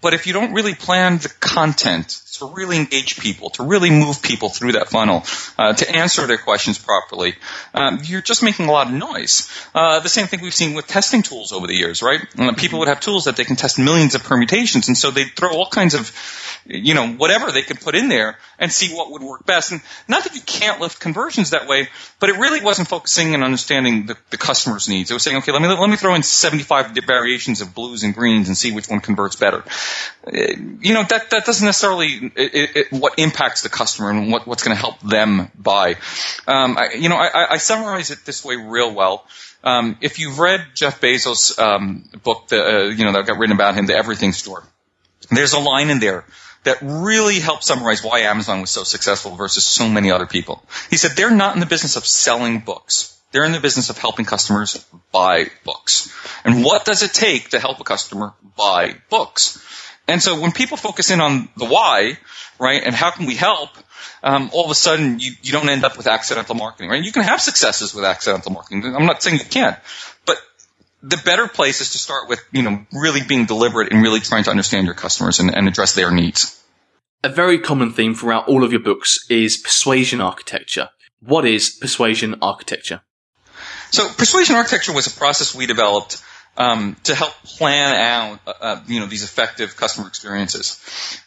but 0.01 0.15
if 0.15 0.27
you 0.27 0.33
don't 0.33 0.53
really 0.53 0.75
plan 0.75 1.19
the 1.19 1.29
content 1.29 2.11
to 2.43 2.55
really 2.55 2.77
engage 2.77 3.19
people, 3.19 3.51
to 3.51 3.63
really 3.63 3.91
move 3.91 4.23
people 4.23 4.49
through 4.49 4.73
that 4.73 4.89
funnel, 4.89 5.25
uh, 5.59 5.73
to 5.73 5.89
answer 5.89 6.27
their 6.27 6.39
questions 6.39 6.79
properly, 6.79 7.35
um, 7.75 8.01
you're 8.05 8.23
just 8.23 8.43
making 8.43 8.67
a 8.67 8.73
lot 8.73 8.89
of 8.89 8.93
noise. 8.93 9.49
Uh, 9.75 10.01
the 10.01 10.09
same 10.09 10.27
thing 10.27 10.41
we've 10.43 10.55
seen 10.55 10.75
with 10.75 10.87
testing 10.87 11.23
tools 11.23 11.53
over 11.53 11.67
the 11.67 11.75
years, 11.75 12.03
right? 12.03 12.21
Uh, 12.39 12.53
people 12.55 12.81
would 12.81 12.89
have 12.89 13.01
tools 13.01 13.25
that 13.25 13.37
they 13.37 13.45
can 13.45 13.57
test 13.57 13.79
millions 13.79 14.15
of 14.15 14.25
permutations, 14.25 14.89
and 14.89 14.99
so 14.99 15.11
they 15.11 15.25
throw 15.25 15.51
all 15.51 15.69
kinds 15.69 15.95
of, 15.95 16.13
you 16.67 16.95
know, 16.95 17.13
whatever 17.13 17.53
they 17.53 17.63
could 17.63 17.81
put 17.81 17.95
in 17.95 18.09
there 18.09 18.39
and 18.59 18.73
see 18.73 18.95
what 18.95 19.11
would 19.13 19.23
work 19.23 19.47
best. 19.47 19.73
And 19.73 19.81
not 20.09 20.25
that 20.25 20.35
you 20.35 20.41
can't 20.41 20.81
lift 20.81 21.01
conversions 21.01 21.51
that 21.51 21.69
way, 21.69 21.89
but 22.19 22.31
it 22.31 22.39
really 22.39 22.61
wasn't 22.61 22.89
focusing 22.89 23.35
and 23.35 23.45
understanding 23.45 24.07
the, 24.07 24.17
the 24.31 24.37
customer's 24.37 24.89
needs. 24.89 25.11
It 25.11 25.15
was 25.15 25.23
saying, 25.23 25.39
okay, 25.39 25.53
let 25.53 25.63
me 25.63 25.69
let 25.69 25.91
me 25.91 25.97
throw 25.97 26.15
in 26.15 26.23
75 26.23 26.97
variations 27.07 27.61
of 27.61 27.75
blues 27.75 28.03
and 28.03 28.15
greens 28.15 28.49
and 28.49 28.57
see 28.57 28.73
which 28.73 28.89
one 28.89 29.01
converts 29.01 29.37
better. 29.37 29.65
Uh, 30.27 30.31
you 30.81 30.95
know, 30.95 31.03
that, 31.05 31.31
that 31.31 31.45
doesn't 31.45 31.67
necessarily, 31.67 32.32
it, 32.37 32.77
it, 32.77 32.87
what 32.93 33.19
impacts 33.19 33.63
the 33.63 33.69
customer 33.69 34.11
and 34.11 34.31
what, 34.31 34.47
what's 34.47 34.63
going 34.63 34.77
to 34.77 34.81
help 34.81 35.01
them 35.01 35.51
buy. 35.55 35.97
Um, 36.47 36.79
I, 36.79 36.95
you 36.95 37.09
know, 37.09 37.17
I, 37.17 37.55
I 37.55 37.57
summarize 37.59 38.11
it 38.11 38.25
this 38.25 38.45
way 38.45 38.57
real 38.57 38.95
well. 38.95 39.27
Um, 39.65 39.97
if 40.01 40.19
you've 40.19 40.39
read 40.39 40.67
Jeff 40.75 41.01
Bezos' 41.01 41.59
um, 41.59 42.09
book, 42.23 42.49
the, 42.49 42.63
uh, 42.63 42.83
you 42.89 43.05
know, 43.05 43.13
that 43.13 43.27
got 43.27 43.39
written 43.39 43.55
about 43.55 43.75
him, 43.75 43.87
The 43.87 43.97
Everything 43.97 44.33
Store, 44.33 44.65
there's 45.31 45.53
a 45.53 45.61
line 45.61 45.91
in 45.91 46.01
there 46.01 46.25
that 46.65 46.79
really 46.83 47.41
helps 47.41 47.67
summarize 47.67 48.05
why 48.05 48.21
Amazon 48.21 48.61
was 48.61 48.71
so 48.71 48.85
successful 48.85 49.35
versus 49.35 49.65
so 49.65 49.89
many 49.89 50.11
other 50.11 50.27
people. 50.27 50.63
He 50.91 50.97
said 50.97 51.13
they're 51.13 51.31
not 51.31 51.55
in 51.55 51.61
the 51.61 51.67
business 51.67 51.97
of 51.97 52.07
selling 52.07 52.61
books. 52.61 53.19
They're 53.33 53.45
in 53.45 53.53
the 53.53 53.61
business 53.61 53.89
of 53.89 53.99
helping 53.99 54.27
customers 54.27 54.85
buy 55.11 55.47
books. 55.65 56.13
And 56.45 56.65
what 56.65 56.85
does 56.85 57.03
it 57.03 57.15
take 57.15 57.51
to 57.51 57.59
help 57.59 57.81
a 57.81 57.85
customer 57.85 58.35
buy 58.57 58.97
books? 59.09 59.59
And 60.09 60.23
so 60.23 60.41
when 60.41 60.53
people 60.53 60.77
focus 60.77 61.11
in 61.11 61.21
on 61.21 61.49
the 61.57 61.65
why, 61.65 62.19
right, 62.59 62.83
and 62.85 62.95
how 62.95 63.11
can 63.11 63.27
we 63.27 63.35
help, 63.35 63.71
um, 64.23 64.51
all 64.53 64.65
of 64.65 64.71
a 64.71 64.75
sudden 64.75 65.19
you, 65.19 65.33
you 65.43 65.53
don't 65.53 65.69
end 65.69 65.85
up 65.85 65.97
with 65.97 66.07
accidental 66.07 66.55
marketing, 66.55 66.91
right? 66.91 67.03
You 67.03 67.13
can 67.13 67.23
have 67.23 67.41
successes 67.41 67.95
with 67.95 68.05
accidental 68.05 68.53
marketing. 68.53 68.85
I'm 68.85 69.07
not 69.07 69.23
saying 69.23 69.39
you 69.39 69.45
can't, 69.45 69.79
but 70.27 70.37
the 71.03 71.17
better 71.25 71.49
place 71.49 71.81
is 71.81 71.93
to 71.93 71.99
start 71.99 72.29
with, 72.29 72.41
you 72.53 72.63
know, 72.63 72.85
really 72.93 73.23
being 73.23 73.47
deliberate 73.47 73.93
and 73.93 74.03
really 74.03 74.21
trying 74.21 74.45
to 74.45 74.51
understand 74.51 74.87
your 74.87 74.95
customers 74.95 75.41
and, 75.41 75.55
and 75.55 75.69
address 75.69 75.95
their 75.95 76.11
needs. 76.11 76.59
A 77.25 77.29
very 77.29 77.59
common 77.59 77.93
theme 77.93 78.15
throughout 78.15 78.49
all 78.49 78.65
of 78.65 78.73
your 78.73 78.81
books 78.81 79.27
is 79.31 79.57
persuasion 79.57 80.21
architecture. 80.21 80.91
What 81.21 81.45
is 81.45 81.71
persuasion 81.71 82.37
architecture? 82.43 83.03
So 83.91 84.09
persuasion 84.09 84.57
architecture 84.57 84.93
was 84.93 85.07
a 85.07 85.17
process 85.17 85.55
we 85.55 85.67
developed 85.67 86.23
um, 86.57 86.97
to 87.05 87.15
help 87.15 87.33
plan 87.45 87.95
out, 87.95 88.41
uh, 88.47 88.53
uh, 88.61 88.81
you 88.87 89.01
know, 89.01 89.07
these 89.07 89.25
effective 89.25 89.77
customer 89.77 90.09
experiences. 90.09 90.81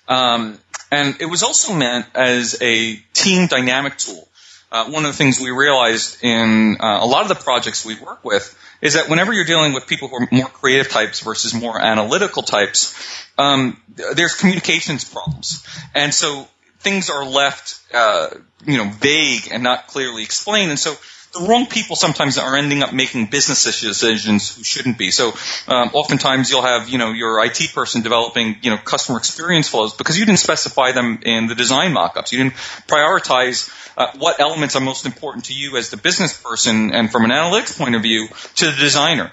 Um, 0.08 0.60
and 0.91 1.20
it 1.20 1.25
was 1.25 1.44
also 1.44 1.74
meant 1.74 2.05
as 2.13 2.62
a 2.62 2.96
team 3.13 3.48
dynamic 3.48 3.98
tool. 3.98 4.27
Uh, 4.72 4.89
one 4.89 5.05
of 5.05 5.12
the 5.12 5.17
things 5.17 5.39
we 5.39 5.51
realized 5.51 6.24
in 6.24 6.77
uh, 6.79 7.00
a 7.01 7.05
lot 7.05 7.22
of 7.22 7.29
the 7.29 7.36
projects 7.36 7.86
we 7.86 7.96
work 8.00 8.24
with 8.25 8.58
is 8.82 8.96
that 8.96 9.10
whenever 9.10 9.32
you're 9.32 9.46
dealing 9.46 9.74
with 9.74 9.88
people 9.88 10.08
who 10.08 10.17
are 10.17 10.27
more 10.32 10.48
creative 10.48 10.89
types 10.89 11.22
versus 11.22 11.53
more 11.53 11.79
analytical 11.79 12.44
types, 12.44 12.94
um, 13.38 13.82
there's 14.13 14.36
communications 14.36 15.03
problems, 15.05 15.65
and 15.94 16.13
so 16.13 16.48
things 16.79 17.10
are 17.10 17.25
left, 17.25 17.79
uh, 17.94 18.29
you 18.65 18.77
know, 18.77 18.91
vague 19.00 19.48
and 19.51 19.63
not 19.63 19.88
clearly 19.88 20.24
explained, 20.24 20.72
and 20.72 20.79
so 20.79 20.96
the 21.36 21.42
wrong 21.42 21.65
people 21.65 21.96
sometimes 21.98 22.38
are 22.38 22.56
ending 22.56 22.82
up 22.82 22.94
making 22.94 23.25
business 23.25 23.63
decisions 23.82 24.56
who 24.56 24.63
shouldn't 24.63 24.98
be. 24.98 25.12
So 25.12 25.34
um, 25.68 25.92
oftentimes 25.94 26.50
you'll 26.50 26.62
have 26.62 26.88
you 26.88 26.98
know 26.98 27.12
your 27.12 27.44
IT 27.44 27.72
person 27.74 28.01
developing 28.01 28.56
you 28.62 28.72
know 28.72 28.77
customer 28.77 29.18
experience 29.18 29.68
flows 29.68 29.94
because 29.94 30.18
you 30.18 30.25
didn't 30.25 30.39
specify 30.39 30.94
them 30.94 31.20
in 31.24 31.48
the 31.48 31.56
design 31.56 31.94
mockups. 31.94 32.32
You 32.32 32.39
didn't 32.39 32.56
prioritize 32.88 33.70
uh, 33.98 34.12
what 34.18 34.39
elements 34.39 34.75
are 34.75 34.82
most 34.82 35.06
important 35.06 35.46
to 35.46 35.54
you 35.54 35.77
as 35.77 35.89
the 35.89 35.98
business 35.98 36.39
person 36.42 36.94
and 36.94 37.12
from 37.12 37.25
an 37.25 37.32
analytics 37.32 37.77
point 37.77 37.96
of 37.96 38.01
view 38.01 38.27
to 38.56 38.65
the 38.65 38.77
designer. 38.77 39.32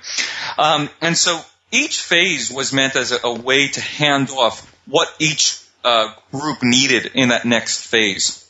Um, 0.59 0.91
and 1.01 1.17
so 1.17 1.41
each 1.71 2.01
phase 2.01 2.51
was 2.51 2.73
meant 2.73 2.97
as 2.97 3.13
a, 3.13 3.21
a 3.25 3.33
way 3.33 3.69
to 3.69 3.81
hand 3.81 4.31
off 4.31 4.69
what 4.87 5.09
each 5.21 5.59
uh, 5.85 6.13
group 6.33 6.59
needed 6.63 7.13
in 7.15 7.29
that 7.29 7.45
next 7.45 7.87
phase. 7.87 8.42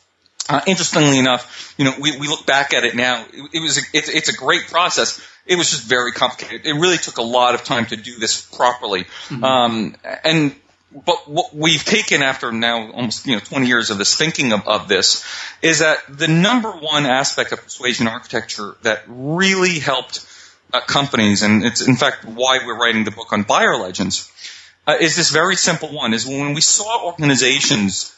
Uh, 0.48 0.60
interestingly 0.66 1.18
enough, 1.18 1.74
you 1.78 1.84
know, 1.84 1.94
we, 2.00 2.18
we 2.18 2.26
look 2.26 2.44
back 2.46 2.74
at 2.74 2.84
it 2.84 2.96
now. 2.96 3.24
It, 3.32 3.50
it 3.54 3.60
was 3.60 3.78
a, 3.78 3.82
it's, 3.92 4.08
it's 4.08 4.28
a 4.28 4.36
great 4.36 4.66
process. 4.66 5.20
It 5.46 5.56
was 5.56 5.70
just 5.70 5.84
very 5.84 6.12
complicated. 6.12 6.66
It 6.66 6.72
really 6.72 6.98
took 6.98 7.18
a 7.18 7.22
lot 7.22 7.54
of 7.54 7.62
time 7.62 7.86
to 7.86 7.96
do 7.96 8.18
this 8.18 8.40
properly. 8.40 9.04
Mm-hmm. 9.04 9.44
Um, 9.44 9.96
and 10.24 10.54
but 10.92 11.28
what 11.28 11.54
we've 11.54 11.84
taken 11.84 12.22
after 12.22 12.52
now 12.52 12.90
almost 12.92 13.26
you 13.26 13.34
know 13.34 13.40
20 13.40 13.66
years 13.66 13.90
of 13.90 13.98
this 13.98 14.14
thinking 14.16 14.52
of, 14.52 14.66
of 14.66 14.88
this 14.88 15.24
is 15.62 15.78
that 15.78 15.98
the 16.08 16.28
number 16.28 16.70
one 16.70 17.06
aspect 17.06 17.52
of 17.52 17.62
persuasion 17.62 18.06
architecture 18.06 18.76
that 18.82 19.04
really 19.06 19.78
helped 19.78 20.26
uh, 20.72 20.80
companies, 20.80 21.42
and 21.42 21.64
it's 21.64 21.86
in 21.86 21.96
fact 21.96 22.24
why 22.24 22.58
we're 22.64 22.78
writing 22.78 23.04
the 23.04 23.10
book 23.10 23.32
on 23.32 23.42
buyer 23.42 23.76
legends, 23.76 24.30
uh, 24.86 24.96
is 25.00 25.16
this 25.16 25.30
very 25.30 25.56
simple 25.56 25.92
one: 25.92 26.14
is 26.14 26.26
when 26.26 26.54
we 26.54 26.60
saw 26.60 27.06
organizations 27.06 28.14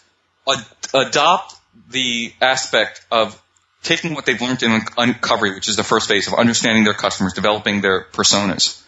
ad- 0.48 0.64
adopt 0.94 1.54
the 1.90 2.32
aspect 2.40 3.04
of 3.10 3.40
taking 3.82 4.14
what 4.14 4.26
they've 4.26 4.40
learned 4.40 4.62
in 4.62 4.80
uncovery, 4.96 5.54
which 5.54 5.68
is 5.68 5.76
the 5.76 5.84
first 5.84 6.08
phase 6.08 6.26
of 6.26 6.34
understanding 6.34 6.84
their 6.84 6.94
customers, 6.94 7.34
developing 7.34 7.80
their 7.80 8.04
personas, 8.04 8.82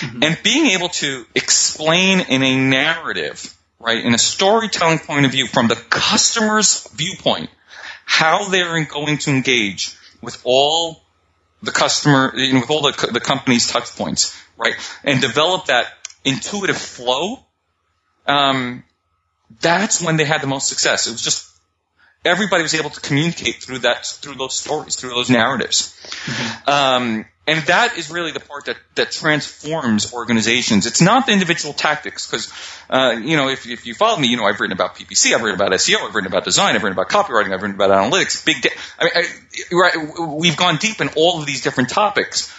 mm-hmm. 0.00 0.22
and 0.22 0.38
being 0.42 0.66
able 0.66 0.88
to 0.88 1.24
explain 1.34 2.20
in 2.20 2.42
a 2.42 2.56
narrative, 2.56 3.56
right, 3.78 4.04
in 4.04 4.12
a 4.12 4.18
storytelling 4.18 4.98
point 4.98 5.24
of 5.24 5.32
view 5.32 5.46
from 5.46 5.68
the 5.68 5.76
customer's 5.76 6.86
viewpoint, 6.94 7.48
how 8.04 8.48
they're 8.48 8.84
going 8.84 9.18
to 9.18 9.30
engage 9.30 9.96
with 10.20 10.40
all 10.44 11.00
the 11.62 11.70
customer, 11.70 12.32
you 12.34 12.54
know, 12.54 12.60
with 12.60 12.70
all 12.70 12.82
the, 12.82 13.10
the 13.12 13.20
company's 13.20 13.68
touch 13.68 13.96
points, 13.96 14.36
right, 14.56 14.74
and 15.04 15.20
develop 15.20 15.66
that 15.66 15.86
intuitive 16.24 16.76
flow. 16.76 17.38
Um, 18.26 18.84
that's 19.60 20.02
when 20.02 20.16
they 20.16 20.24
had 20.24 20.42
the 20.42 20.46
most 20.46 20.68
success. 20.68 21.06
It 21.06 21.12
was 21.12 21.22
just 21.22 21.49
everybody 22.24 22.62
was 22.62 22.74
able 22.74 22.90
to 22.90 23.00
communicate 23.00 23.62
through 23.62 23.78
that 23.80 24.06
through 24.06 24.34
those 24.34 24.54
stories, 24.54 24.96
through 24.96 25.10
those 25.10 25.30
narratives. 25.30 25.94
Mm-hmm. 26.26 26.70
Um, 26.70 27.24
and 27.46 27.66
that 27.66 27.98
is 27.98 28.10
really 28.10 28.30
the 28.30 28.38
part 28.38 28.66
that, 28.66 28.76
that 28.94 29.10
transforms 29.10 30.12
organizations. 30.12 30.86
It's 30.86 31.00
not 31.00 31.26
the 31.26 31.32
individual 31.32 31.74
tactics, 31.74 32.26
because, 32.30 32.52
uh, 32.88 33.16
you 33.20 33.36
know, 33.36 33.48
if, 33.48 33.66
if 33.66 33.86
you 33.86 33.94
follow 33.94 34.20
me, 34.20 34.28
you 34.28 34.36
know, 34.36 34.44
I've 34.44 34.60
written 34.60 34.72
about 34.72 34.94
PPC, 34.94 35.34
I've 35.34 35.42
written 35.42 35.60
about 35.60 35.72
SEO, 35.72 35.96
I've 36.06 36.14
written 36.14 36.30
about 36.30 36.44
design, 36.44 36.76
I've 36.76 36.84
written 36.84 36.96
about 36.96 37.08
copywriting, 37.08 37.52
I've 37.52 37.62
written 37.62 37.74
about 37.74 37.90
analytics, 37.90 38.44
big 38.44 38.62
data. 38.62 38.76
I 39.00 39.04
mean, 39.04 39.12
I, 39.16 39.74
right, 39.74 40.36
we've 40.36 40.56
gone 40.56 40.76
deep 40.76 41.00
in 41.00 41.08
all 41.16 41.40
of 41.40 41.46
these 41.46 41.62
different 41.62 41.88
topics. 41.88 42.54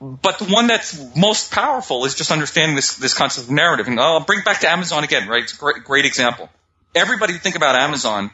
But 0.00 0.38
the 0.38 0.46
one 0.46 0.68
that's 0.68 0.98
most 1.16 1.50
powerful 1.50 2.04
is 2.04 2.14
just 2.14 2.30
understanding 2.30 2.76
this, 2.76 2.96
this 2.96 3.14
concept 3.14 3.48
of 3.48 3.52
narrative. 3.52 3.88
And 3.88 4.00
I'll 4.00 4.20
bring 4.20 4.42
back 4.42 4.60
to 4.60 4.70
Amazon 4.70 5.04
again, 5.04 5.28
right? 5.28 5.42
It's 5.42 5.54
a 5.54 5.58
great, 5.58 5.84
great 5.84 6.06
example. 6.06 6.48
Everybody 6.94 7.34
think 7.34 7.56
about 7.56 7.74
Amazon, 7.74 8.30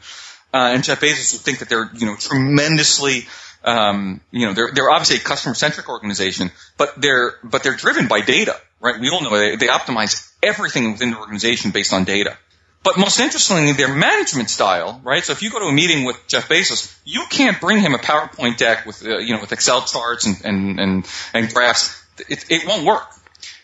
uh, 0.55 0.71
and 0.73 0.85
Jeff 0.85 1.01
Bezos 1.01 1.33
would 1.33 1.43
think 1.43 1.59
that 1.59 1.69
they're, 1.69 1.91
you 1.95 2.07
know, 2.07 2.17
tremendously 2.17 3.27
um, 3.65 4.21
you 4.31 4.47
know, 4.47 4.53
they're 4.53 4.71
they're 4.75 4.91
obviously 4.91 5.17
a 5.17 5.21
customer 5.21 5.55
centric 5.55 5.89
organization, 5.89 6.51
but 6.77 7.01
they're 7.01 7.35
but 7.43 7.63
they're 7.63 7.75
driven 7.75 8.09
by 8.09 8.21
data, 8.21 8.61
right? 8.79 9.01
We 9.01 9.09
all 9.09 9.23
know 9.23 9.37
they, 9.37 9.57
they 9.57 9.69
optimize 9.69 10.31
everything 10.43 10.93
within 10.93 11.13
the 11.13 11.19
organization 11.19 11.71
based 11.71 11.93
on 11.93 12.05
data. 12.05 12.37
But 12.83 12.99
most 12.99 13.19
interestingly, 13.19 13.73
their 13.73 13.93
management 13.93 14.51
style, 14.51 15.01
right? 15.03 15.25
So 15.25 15.33
if 15.33 15.43
you 15.43 15.51
go 15.51 15.61
to 15.61 15.67
a 15.67 15.73
meeting 15.73 16.05
with 16.05 16.21
Jeff 16.29 16.51
Bezos, 16.51 16.95
you 17.07 17.25
can't 17.31 17.59
bring 17.59 17.79
him 17.79 17.95
a 17.95 17.99
PowerPoint 17.99 18.59
deck 18.59 18.85
with 18.85 19.03
uh, 19.03 19.17
you 19.19 19.35
know 19.35 19.41
with 19.41 19.53
Excel 19.53 19.81
charts 19.83 20.27
and 20.27 20.45
and 20.45 20.79
and, 20.79 21.09
and 21.33 21.53
graphs. 21.53 22.01
It, 22.29 22.45
it 22.51 22.67
won't 22.67 22.85
work. 22.85 23.09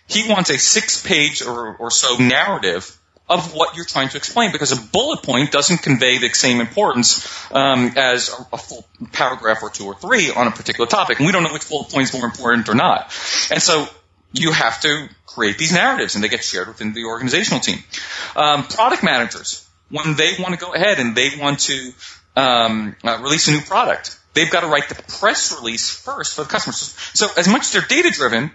He 0.09 0.28
wants 0.28 0.50
a 0.50 0.59
six 0.59 1.06
page 1.06 1.42
or, 1.42 1.76
or 1.76 1.90
so 1.90 2.16
narrative 2.16 2.99
of 3.30 3.54
what 3.54 3.76
you're 3.76 3.87
trying 3.87 4.08
to 4.08 4.16
explain 4.16 4.50
because 4.50 4.72
a 4.72 4.80
bullet 4.88 5.22
point 5.22 5.52
doesn't 5.52 5.78
convey 5.78 6.18
the 6.18 6.28
same 6.30 6.60
importance 6.60 7.25
um, 7.52 7.92
as 7.96 8.28
a, 8.28 8.54
a, 8.54 8.58
full 8.58 8.84
paragraph 9.12 9.62
or 9.62 9.70
two 9.70 9.87
or 9.87 9.94
three 9.94 10.32
on 10.32 10.49
a 10.49 10.50
particular 10.50 10.88
topic. 10.88 11.18
And 11.18 11.26
we 11.26 11.32
don't 11.32 11.44
know 11.44 11.52
which 11.52 11.68
bullet 11.68 11.90
point 11.90 12.08
is 12.08 12.12
more 12.12 12.26
important 12.26 12.68
or 12.68 12.75
not. 12.75 13.02
And 13.52 13.62
so 13.62 13.87
you 14.32 14.50
have 14.50 14.80
to 14.80 15.08
create 15.26 15.58
these 15.58 15.72
narratives 15.72 16.16
and 16.16 16.25
they 16.25 16.28
get 16.28 16.42
shared 16.42 16.66
within 16.66 16.92
the 16.92 17.04
organizational 17.04 17.60
team. 17.60 17.78
Um, 18.34 18.64
product 18.64 19.04
managers, 19.04 19.64
when 19.90 20.16
they 20.16 20.32
want 20.38 20.58
to 20.58 20.60
go 20.60 20.75
ahead 20.75 20.99
and 20.99 21.16
they 21.16 21.30
want 21.38 21.60
to 21.60 21.92
um, 22.34 22.96
uh, 23.04 23.18
release 23.22 23.46
a 23.46 23.52
new 23.52 23.60
product, 23.60 24.18
they've 24.34 24.50
got 24.50 24.62
to 24.62 24.66
write 24.66 24.88
the 24.88 25.00
press 25.20 25.56
release 25.56 25.88
first 25.88 26.34
for 26.34 26.42
the 26.42 26.49
customers. 26.49 26.96
So 27.14 27.28
as 27.37 27.46
much 27.46 27.62
as 27.62 27.72
they're 27.72 27.82
data 27.82 28.10
driven, 28.10 28.50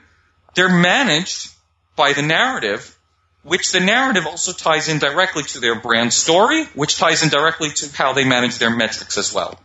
they're 0.54 0.70
managed 0.70 1.50
by 1.96 2.12
the 2.12 2.22
narrative 2.22 2.95
which 3.46 3.72
the 3.72 3.80
narrative 3.80 4.26
also 4.26 4.52
ties 4.52 4.90
in 4.90 4.98
directly 4.98 5.44
to 5.44 5.60
their 5.60 5.80
brand 5.80 6.12
story, 6.12 6.66
which 6.74 6.98
ties 6.98 7.22
in 7.22 7.30
directly 7.30 7.70
to 7.70 7.96
how 7.96 8.12
they 8.12 8.26
manage 8.26 8.58
their 8.58 8.76
metrics 8.76 9.20
as 9.20 9.32
well. 9.32 9.60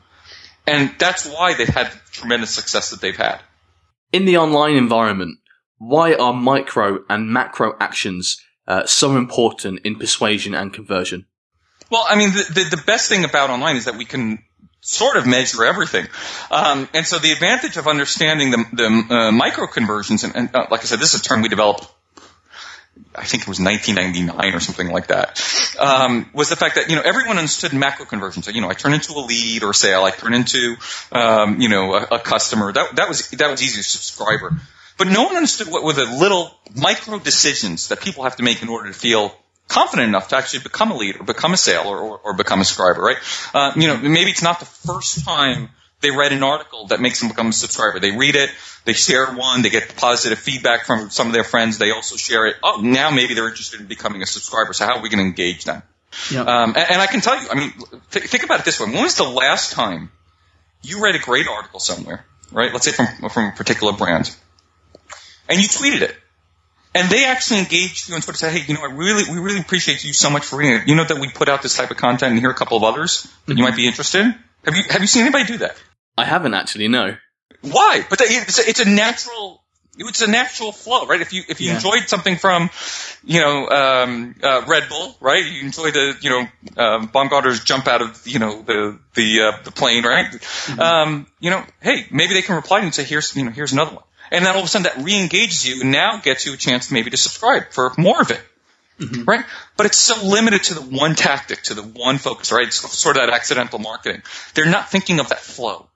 And 0.66 0.94
that's 0.98 1.26
why 1.26 1.54
they've 1.54 1.66
had 1.66 1.90
the 1.90 1.98
tremendous 2.12 2.50
success 2.50 2.90
that 2.90 3.00
they've 3.00 3.16
had. 3.16 3.40
In 4.12 4.26
the 4.26 4.36
online 4.36 4.76
environment, 4.76 5.38
why 5.78 6.12
are 6.12 6.34
micro 6.34 6.98
and 7.08 7.32
macro 7.32 7.74
actions 7.80 8.42
uh, 8.68 8.84
so 8.84 9.16
important 9.16 9.80
in 9.82 9.96
persuasion 9.96 10.54
and 10.54 10.74
conversion? 10.74 11.24
Well, 11.90 12.04
I 12.06 12.16
mean, 12.16 12.32
the, 12.32 12.44
the, 12.52 12.76
the, 12.76 12.82
best 12.84 13.08
thing 13.08 13.24
about 13.24 13.48
online 13.48 13.76
is 13.76 13.86
that 13.86 13.96
we 13.96 14.04
can 14.04 14.44
sort 14.82 15.16
of 15.16 15.26
measure 15.26 15.64
everything. 15.64 16.06
Um, 16.50 16.86
and 16.92 17.06
so 17.06 17.18
the 17.18 17.32
advantage 17.32 17.78
of 17.78 17.88
understanding 17.88 18.50
the, 18.50 18.64
the 18.74 19.14
uh, 19.14 19.32
micro 19.32 19.66
conversions, 19.66 20.22
and, 20.22 20.36
and 20.36 20.54
uh, 20.54 20.66
like 20.70 20.80
I 20.80 20.84
said, 20.84 21.00
this 21.00 21.14
is 21.14 21.20
a 21.20 21.24
term 21.24 21.40
we 21.40 21.48
developed 21.48 21.90
I 23.14 23.24
think 23.24 23.42
it 23.42 23.48
was 23.48 23.60
1999 23.60 24.54
or 24.54 24.60
something 24.60 24.90
like 24.90 25.08
that, 25.08 25.40
um, 25.78 26.30
was 26.32 26.48
the 26.48 26.56
fact 26.56 26.76
that, 26.76 26.88
you 26.88 26.96
know, 26.96 27.02
everyone 27.02 27.38
understood 27.38 27.72
macro 27.72 28.06
conversion. 28.06 28.42
So, 28.42 28.50
you 28.50 28.60
know, 28.60 28.68
I 28.68 28.74
turn 28.74 28.92
into 28.92 29.12
a 29.12 29.20
lead 29.20 29.62
or 29.62 29.72
sale, 29.72 30.04
I 30.04 30.10
turn 30.10 30.34
into, 30.34 30.76
um, 31.12 31.60
you 31.60 31.68
know, 31.68 31.94
a, 31.94 32.02
a, 32.12 32.18
customer. 32.18 32.72
That, 32.72 32.96
that 32.96 33.08
was, 33.08 33.28
that 33.30 33.50
was 33.50 33.62
easy, 33.62 33.82
subscriber. 33.82 34.60
But 34.98 35.08
no 35.08 35.24
one 35.24 35.36
understood 35.36 35.68
what 35.68 35.82
were 35.82 35.94
the 35.94 36.04
little 36.04 36.54
micro 36.74 37.18
decisions 37.18 37.88
that 37.88 38.00
people 38.00 38.24
have 38.24 38.36
to 38.36 38.42
make 38.42 38.62
in 38.62 38.68
order 38.68 38.88
to 38.88 38.94
feel 38.94 39.34
confident 39.68 40.08
enough 40.08 40.28
to 40.28 40.36
actually 40.36 40.60
become 40.60 40.90
a 40.90 40.96
lead 40.96 41.16
or 41.20 41.24
become 41.24 41.54
a 41.54 41.56
sale 41.56 41.84
or, 41.86 41.98
or, 41.98 42.18
or 42.18 42.34
become 42.34 42.60
a 42.60 42.64
subscriber, 42.64 43.00
right? 43.00 43.16
Uh, 43.54 43.72
you 43.76 43.86
know, 43.86 43.96
maybe 43.96 44.30
it's 44.30 44.42
not 44.42 44.58
the 44.58 44.66
first 44.66 45.24
time 45.24 45.70
they 46.00 46.10
read 46.10 46.32
an 46.32 46.42
article 46.42 46.86
that 46.86 47.00
makes 47.00 47.20
them 47.20 47.28
become 47.28 47.48
a 47.48 47.52
subscriber. 47.52 48.00
They 48.00 48.10
read 48.10 48.36
it, 48.36 48.50
they 48.84 48.94
share 48.94 49.26
one, 49.34 49.62
they 49.62 49.70
get 49.70 49.96
positive 49.96 50.38
feedback 50.38 50.86
from 50.86 51.10
some 51.10 51.26
of 51.26 51.32
their 51.32 51.44
friends, 51.44 51.78
they 51.78 51.90
also 51.90 52.16
share 52.16 52.46
it. 52.46 52.56
Oh, 52.62 52.80
now 52.82 53.10
maybe 53.10 53.34
they're 53.34 53.48
interested 53.48 53.80
in 53.80 53.86
becoming 53.86 54.22
a 54.22 54.26
subscriber. 54.26 54.72
So 54.72 54.86
how 54.86 54.96
are 54.96 55.02
we 55.02 55.08
going 55.08 55.22
to 55.22 55.28
engage 55.28 55.64
them? 55.64 55.82
Yep. 56.32 56.46
Um, 56.46 56.70
and, 56.70 56.90
and, 56.90 57.00
I 57.00 57.06
can 57.06 57.20
tell 57.20 57.40
you, 57.40 57.48
I 57.48 57.54
mean, 57.54 57.72
th- 58.10 58.24
think 58.24 58.42
about 58.42 58.60
it 58.60 58.64
this 58.64 58.80
way. 58.80 58.86
When 58.86 59.02
was 59.02 59.14
the 59.14 59.28
last 59.28 59.72
time 59.72 60.10
you 60.82 61.02
read 61.04 61.14
a 61.14 61.20
great 61.20 61.46
article 61.46 61.78
somewhere, 61.78 62.24
right? 62.50 62.72
Let's 62.72 62.84
say 62.84 62.92
from, 62.92 63.28
from 63.28 63.48
a 63.48 63.52
particular 63.52 63.92
brand, 63.92 64.34
and 65.48 65.60
you 65.60 65.68
tweeted 65.68 66.02
it. 66.02 66.16
And 66.92 67.08
they 67.08 67.24
actually 67.26 67.60
engaged 67.60 68.08
you 68.08 68.16
on 68.16 68.20
Twitter 68.20 68.46
and 68.46 68.52
said, 68.52 68.52
hey, 68.52 68.64
you 68.66 68.74
know, 68.74 68.82
I 68.82 68.92
really, 68.92 69.22
we 69.30 69.38
really 69.38 69.60
appreciate 69.60 70.02
you 70.02 70.12
so 70.12 70.28
much 70.28 70.44
for 70.44 70.56
reading 70.56 70.80
it. 70.80 70.88
You 70.88 70.96
know 70.96 71.04
that 71.04 71.20
we 71.20 71.28
put 71.28 71.48
out 71.48 71.62
this 71.62 71.76
type 71.76 71.92
of 71.92 71.96
content 71.96 72.32
and 72.32 72.40
here 72.40 72.48
are 72.48 72.52
a 72.52 72.56
couple 72.56 72.76
of 72.76 72.82
others 72.82 73.22
that 73.22 73.30
mm-hmm. 73.30 73.58
you 73.58 73.64
might 73.64 73.76
be 73.76 73.86
interested 73.86 74.22
in? 74.22 74.34
Have 74.64 74.74
you, 74.74 74.82
have 74.90 75.00
you 75.00 75.06
seen 75.06 75.22
anybody 75.22 75.44
do 75.44 75.58
that? 75.58 75.76
I 76.16 76.24
haven't 76.24 76.54
actually, 76.54 76.88
no. 76.88 77.16
Why? 77.62 78.04
But 78.08 78.20
it's 78.22 78.58
a, 78.58 78.68
it's 78.68 78.80
a 78.80 78.88
natural 78.88 79.60
it's 80.08 80.22
a 80.22 80.30
natural 80.30 80.72
flow, 80.72 81.06
right? 81.06 81.20
If 81.20 81.32
you 81.32 81.42
if 81.48 81.60
you 81.60 81.68
yeah. 81.68 81.74
enjoyed 81.74 82.08
something 82.08 82.36
from, 82.36 82.70
you 83.24 83.40
know, 83.40 83.68
um, 83.68 84.34
uh, 84.42 84.62
Red 84.66 84.88
Bull, 84.88 85.16
right? 85.20 85.44
You 85.44 85.62
enjoy 85.62 85.90
the, 85.90 86.16
you 86.20 86.30
know, 86.30 86.82
um, 86.82 87.06
Baumgartner's 87.08 87.62
jump 87.62 87.86
out 87.86 88.00
of, 88.00 88.26
you 88.26 88.38
know, 88.38 88.62
the 88.62 88.98
the 89.14 89.40
uh, 89.42 89.62
the 89.64 89.70
plane, 89.70 90.04
right? 90.04 90.26
Mm-hmm. 90.26 90.80
Um, 90.80 91.26
you 91.40 91.50
know, 91.50 91.64
hey, 91.82 92.06
maybe 92.10 92.34
they 92.34 92.42
can 92.42 92.56
reply 92.56 92.78
to 92.78 92.82
you 92.82 92.86
and 92.86 92.94
say, 92.94 93.04
here's, 93.04 93.36
you 93.36 93.44
know, 93.44 93.50
here's 93.50 93.72
another 93.72 93.94
one, 93.96 94.04
and 94.30 94.44
then 94.44 94.54
all 94.54 94.60
of 94.60 94.64
a 94.64 94.68
sudden 94.68 94.84
that 94.84 95.04
re-engages 95.04 95.66
you 95.66 95.82
and 95.82 95.92
now 95.92 96.18
gets 96.18 96.46
you 96.46 96.54
a 96.54 96.56
chance 96.56 96.90
maybe 96.90 97.10
to 97.10 97.16
subscribe 97.16 97.70
for 97.70 97.92
more 97.98 98.20
of 98.20 98.30
it. 98.30 98.40
Mm-hmm. 99.00 99.24
Right? 99.24 99.44
But 99.76 99.86
it's 99.86 99.96
so 99.96 100.26
limited 100.26 100.64
to 100.64 100.74
the 100.74 100.82
one 100.82 101.14
tactic, 101.14 101.62
to 101.64 101.74
the 101.74 101.82
one 101.82 102.18
focus, 102.18 102.52
right? 102.52 102.66
It's 102.66 102.76
sort 102.76 103.16
of 103.16 103.22
that 103.22 103.34
accidental 103.34 103.78
marketing. 103.78 104.22
They're 104.54 104.66
not 104.66 104.90
thinking 104.90 105.20
of 105.20 105.30
that 105.30 105.40
flow. 105.40 105.88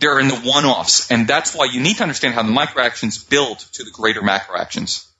They're 0.00 0.18
in 0.18 0.28
the 0.28 0.36
one-offs, 0.36 1.10
and 1.10 1.26
that's 1.26 1.54
why 1.54 1.66
you 1.66 1.80
need 1.80 1.98
to 1.98 2.02
understand 2.02 2.34
how 2.34 2.42
the 2.42 2.50
micro 2.50 2.82
actions 2.82 3.22
build 3.22 3.58
to 3.72 3.84
the 3.84 3.90
greater 3.90 4.22
macro 4.22 4.58
actions. 4.58 5.10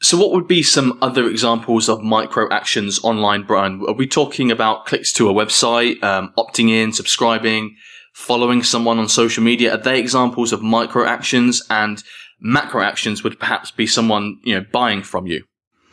So, 0.00 0.16
what 0.16 0.30
would 0.32 0.46
be 0.46 0.62
some 0.62 0.98
other 1.02 1.28
examples 1.28 1.88
of 1.88 2.02
micro 2.02 2.48
actions 2.52 3.02
online, 3.02 3.42
Bryan? 3.42 3.84
Are 3.88 3.94
we 3.94 4.06
talking 4.06 4.50
about 4.50 4.86
clicks 4.86 5.12
to 5.14 5.28
a 5.28 5.32
website, 5.32 6.02
um, 6.04 6.32
opting 6.38 6.70
in, 6.70 6.92
subscribing, 6.92 7.76
following 8.12 8.62
someone 8.62 8.98
on 8.98 9.08
social 9.08 9.42
media? 9.42 9.74
Are 9.74 9.82
they 9.82 9.98
examples 9.98 10.52
of 10.52 10.62
micro 10.62 11.04
actions? 11.04 11.62
And 11.68 12.02
macro 12.38 12.82
actions 12.82 13.24
would 13.24 13.40
perhaps 13.40 13.72
be 13.72 13.86
someone 13.86 14.38
you 14.44 14.54
know 14.54 14.64
buying 14.72 15.02
from 15.02 15.26
you. 15.26 15.44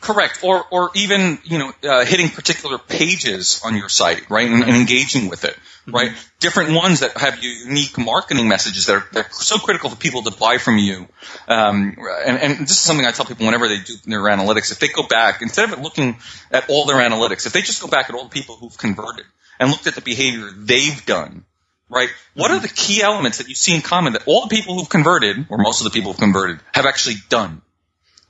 Correct, 0.06 0.38
or 0.44 0.64
or 0.70 0.90
even 0.94 1.40
you 1.42 1.58
know 1.58 1.72
uh, 1.82 2.04
hitting 2.04 2.28
particular 2.28 2.78
pages 2.78 3.60
on 3.64 3.76
your 3.76 3.88
site, 3.88 4.30
right, 4.30 4.48
and, 4.48 4.62
and 4.62 4.76
engaging 4.76 5.28
with 5.28 5.42
it, 5.42 5.56
right. 5.88 6.10
Mm-hmm. 6.10 6.28
Different 6.38 6.74
ones 6.74 7.00
that 7.00 7.16
have 7.16 7.42
unique 7.42 7.98
marketing 7.98 8.46
messages 8.46 8.86
that 8.86 8.92
are, 8.94 9.06
that 9.14 9.26
are 9.26 9.32
so 9.32 9.58
critical 9.58 9.90
for 9.90 9.96
people 9.96 10.22
to 10.22 10.30
buy 10.30 10.58
from 10.58 10.78
you. 10.78 11.08
Um, 11.48 11.96
and, 12.24 12.38
and 12.38 12.58
this 12.60 12.70
is 12.70 12.78
something 12.78 13.04
I 13.04 13.10
tell 13.10 13.26
people 13.26 13.46
whenever 13.46 13.66
they 13.66 13.80
do 13.80 13.94
their 14.04 14.20
analytics. 14.20 14.70
If 14.70 14.78
they 14.78 14.86
go 14.86 15.08
back 15.08 15.42
instead 15.42 15.72
of 15.72 15.80
looking 15.80 16.18
at 16.52 16.70
all 16.70 16.86
their 16.86 16.98
analytics, 16.98 17.44
if 17.46 17.52
they 17.52 17.62
just 17.62 17.82
go 17.82 17.88
back 17.88 18.08
at 18.08 18.14
all 18.14 18.22
the 18.22 18.30
people 18.30 18.54
who've 18.54 18.78
converted 18.78 19.24
and 19.58 19.70
looked 19.70 19.88
at 19.88 19.96
the 19.96 20.02
behavior 20.02 20.50
they've 20.56 21.04
done, 21.04 21.44
right? 21.90 22.10
What 22.34 22.52
are 22.52 22.60
the 22.60 22.68
key 22.68 23.02
elements 23.02 23.38
that 23.38 23.48
you 23.48 23.56
see 23.56 23.74
in 23.74 23.82
common 23.82 24.12
that 24.12 24.28
all 24.28 24.42
the 24.46 24.54
people 24.54 24.78
who've 24.78 24.88
converted, 24.88 25.46
or 25.48 25.58
most 25.58 25.80
of 25.80 25.84
the 25.84 25.90
people 25.90 26.12
who've 26.12 26.20
converted, 26.20 26.60
have 26.72 26.86
actually 26.86 27.16
done? 27.28 27.62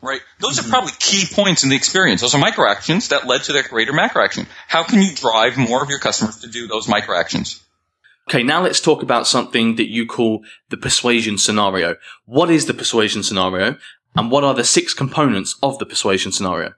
Right? 0.06 0.20
Those 0.38 0.58
mm-hmm. 0.58 0.68
are 0.68 0.70
probably 0.70 0.92
key 0.98 1.24
points 1.30 1.64
in 1.64 1.70
the 1.70 1.76
experience. 1.76 2.20
Those 2.20 2.34
are 2.34 2.38
micro 2.38 2.70
actions 2.70 3.08
that 3.08 3.26
led 3.26 3.42
to 3.44 3.54
that 3.54 3.68
greater 3.68 3.92
macro 3.92 4.24
action. 4.24 4.46
How 4.68 4.84
can 4.84 5.02
you 5.02 5.14
drive 5.14 5.56
more 5.56 5.82
of 5.82 5.90
your 5.90 5.98
customers 5.98 6.38
to 6.38 6.48
do 6.48 6.66
those 6.66 6.88
micro 6.88 7.18
actions? 7.18 7.62
Okay, 8.28 8.42
now 8.42 8.62
let's 8.62 8.80
talk 8.80 9.02
about 9.02 9.26
something 9.26 9.76
that 9.76 9.88
you 9.88 10.06
call 10.06 10.44
the 10.70 10.76
persuasion 10.76 11.38
scenario. 11.38 11.96
What 12.24 12.50
is 12.50 12.66
the 12.66 12.74
persuasion 12.74 13.22
scenario 13.22 13.76
and 14.16 14.30
what 14.30 14.42
are 14.42 14.54
the 14.54 14.64
six 14.64 14.94
components 14.94 15.56
of 15.62 15.78
the 15.78 15.86
persuasion 15.86 16.32
scenario? 16.32 16.74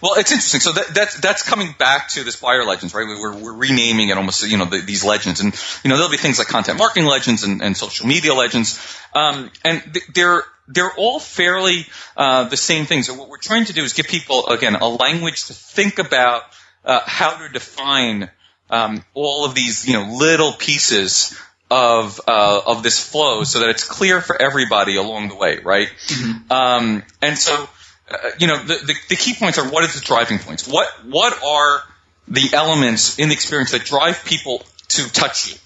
Well, 0.00 0.14
it's 0.14 0.30
interesting. 0.30 0.60
So 0.60 0.72
that, 0.72 0.94
that's 0.94 1.20
that's 1.20 1.42
coming 1.42 1.74
back 1.78 2.08
to 2.10 2.24
this 2.24 2.36
buyer 2.36 2.64
legends, 2.64 2.94
right? 2.94 3.06
We're, 3.06 3.36
we're 3.36 3.56
renaming 3.56 4.10
it 4.10 4.16
almost, 4.16 4.46
you 4.46 4.56
know, 4.56 4.66
the, 4.66 4.80
these 4.80 5.04
legends, 5.04 5.40
and 5.40 5.52
you 5.82 5.90
know, 5.90 5.96
there'll 5.96 6.10
be 6.10 6.16
things 6.16 6.38
like 6.38 6.48
content 6.48 6.78
marketing 6.78 7.06
legends 7.06 7.42
and, 7.42 7.62
and 7.62 7.76
social 7.76 8.06
media 8.06 8.34
legends, 8.34 8.78
um, 9.14 9.50
and 9.64 9.82
they're 10.14 10.44
they're 10.68 10.92
all 10.96 11.18
fairly 11.18 11.86
uh, 12.16 12.44
the 12.44 12.56
same 12.56 12.84
thing. 12.84 13.02
So 13.02 13.14
what 13.14 13.28
we're 13.28 13.38
trying 13.38 13.64
to 13.66 13.72
do 13.72 13.82
is 13.82 13.92
give 13.92 14.06
people 14.06 14.46
again 14.48 14.76
a 14.76 14.88
language 14.88 15.46
to 15.46 15.54
think 15.54 15.98
about 15.98 16.42
uh, 16.84 17.00
how 17.04 17.36
to 17.38 17.48
define 17.48 18.30
um, 18.70 19.04
all 19.14 19.44
of 19.44 19.54
these, 19.54 19.86
you 19.86 19.94
know, 19.94 20.14
little 20.16 20.52
pieces 20.52 21.36
of 21.70 22.20
uh, 22.26 22.60
of 22.66 22.82
this 22.82 23.02
flow, 23.02 23.42
so 23.44 23.60
that 23.60 23.70
it's 23.70 23.84
clear 23.84 24.20
for 24.20 24.40
everybody 24.40 24.96
along 24.96 25.28
the 25.28 25.34
way, 25.34 25.58
right? 25.62 25.88
Mm-hmm. 25.88 26.52
Um, 26.52 27.02
and 27.20 27.36
so 27.36 27.68
uh, 28.10 28.16
you 28.38 28.46
know, 28.46 28.58
the, 28.58 28.74
the, 28.74 28.94
the, 29.10 29.16
key 29.16 29.34
points 29.34 29.58
are 29.58 29.68
what 29.68 29.84
is 29.84 29.94
the 29.94 30.00
driving 30.00 30.38
points? 30.38 30.66
What, 30.66 30.88
what 31.04 31.42
are 31.42 31.82
the 32.26 32.50
elements 32.54 33.18
in 33.18 33.28
the 33.28 33.34
experience 33.34 33.72
that 33.72 33.84
drive 33.84 34.24
people 34.24 34.62
to 34.88 35.12
touch 35.12 35.50
you? 35.50 35.58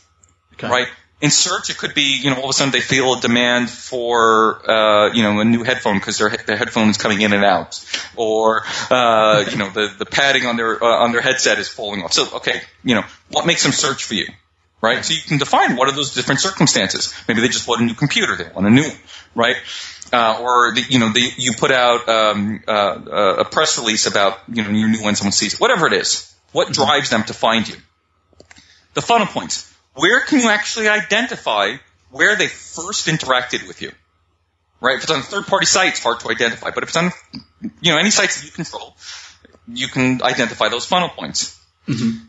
Okay. 0.54 0.68
Right? 0.68 0.88
In 1.20 1.30
search, 1.30 1.70
it 1.70 1.78
could 1.78 1.94
be, 1.94 2.18
you 2.20 2.30
know, 2.30 2.36
all 2.36 2.44
of 2.44 2.50
a 2.50 2.52
sudden 2.52 2.72
they 2.72 2.80
feel 2.80 3.14
a 3.14 3.20
demand 3.20 3.70
for, 3.70 4.68
uh, 4.68 5.12
you 5.12 5.22
know, 5.22 5.38
a 5.38 5.44
new 5.44 5.62
headphone 5.62 5.98
because 5.98 6.18
their, 6.18 6.30
their 6.30 6.56
headphone 6.56 6.88
is 6.88 6.96
coming 6.96 7.20
in 7.20 7.32
and 7.32 7.44
out. 7.44 7.84
Or, 8.16 8.64
uh, 8.90 9.44
you 9.48 9.56
know, 9.56 9.70
the, 9.70 9.94
the 9.96 10.06
padding 10.06 10.46
on 10.46 10.56
their, 10.56 10.82
uh, 10.82 11.04
on 11.04 11.12
their 11.12 11.20
headset 11.20 11.60
is 11.60 11.68
falling 11.68 12.02
off. 12.02 12.12
So, 12.12 12.38
okay, 12.38 12.60
you 12.82 12.96
know, 12.96 13.04
what 13.30 13.46
makes 13.46 13.62
them 13.62 13.70
search 13.70 14.02
for 14.02 14.14
you? 14.14 14.26
Right? 14.82 15.04
So 15.04 15.14
you 15.14 15.20
can 15.20 15.38
define 15.38 15.76
what 15.76 15.88
are 15.88 15.94
those 15.94 16.12
different 16.12 16.40
circumstances. 16.40 17.14
Maybe 17.28 17.40
they 17.40 17.48
just 17.48 17.68
want 17.68 17.82
a 17.82 17.84
new 17.84 17.94
computer, 17.94 18.36
they 18.36 18.50
want 18.52 18.66
a 18.66 18.70
new 18.70 18.82
one, 18.82 18.98
right? 19.34 19.56
uh, 20.12 20.38
or 20.40 20.74
the, 20.74 20.82
you 20.88 20.98
know 20.98 21.12
the, 21.12 21.32
you 21.36 21.52
put 21.54 21.70
out 21.70 22.08
um, 22.08 22.62
uh, 22.68 23.36
a 23.38 23.44
press 23.44 23.78
release 23.78 24.06
about 24.06 24.38
you 24.48 24.62
know 24.62 24.70
your 24.70 24.88
new 24.88 25.02
one 25.02 25.16
someone 25.16 25.32
sees 25.32 25.54
it, 25.54 25.60
whatever 25.60 25.86
it 25.86 25.94
is. 25.94 26.32
What 26.52 26.68
mm-hmm. 26.68 26.84
drives 26.84 27.10
them 27.10 27.24
to 27.24 27.34
find 27.34 27.66
you? 27.66 27.76
The 28.94 29.02
funnel 29.02 29.26
points. 29.26 29.72
Where 29.94 30.20
can 30.20 30.40
you 30.40 30.50
actually 30.50 30.88
identify 30.88 31.76
where 32.10 32.36
they 32.36 32.46
first 32.46 33.06
interacted 33.06 33.66
with 33.66 33.80
you? 33.80 33.92
Right? 34.80 34.96
If 34.96 35.04
it's 35.04 35.12
on 35.12 35.20
a 35.20 35.22
third-party 35.22 35.66
site, 35.66 35.90
it's 35.90 36.02
hard 36.02 36.20
to 36.20 36.30
identify. 36.30 36.70
But 36.70 36.82
if 36.82 36.90
it's 36.90 36.96
on 36.96 37.10
you 37.80 37.92
know 37.92 37.98
any 37.98 38.10
sites 38.10 38.40
that 38.40 38.46
you 38.46 38.52
control, 38.52 38.96
you 39.66 39.88
can 39.88 40.22
identify 40.22 40.68
those 40.68 40.84
funnel 40.84 41.08
points. 41.08 41.58
Mm-hmm. 41.88 42.26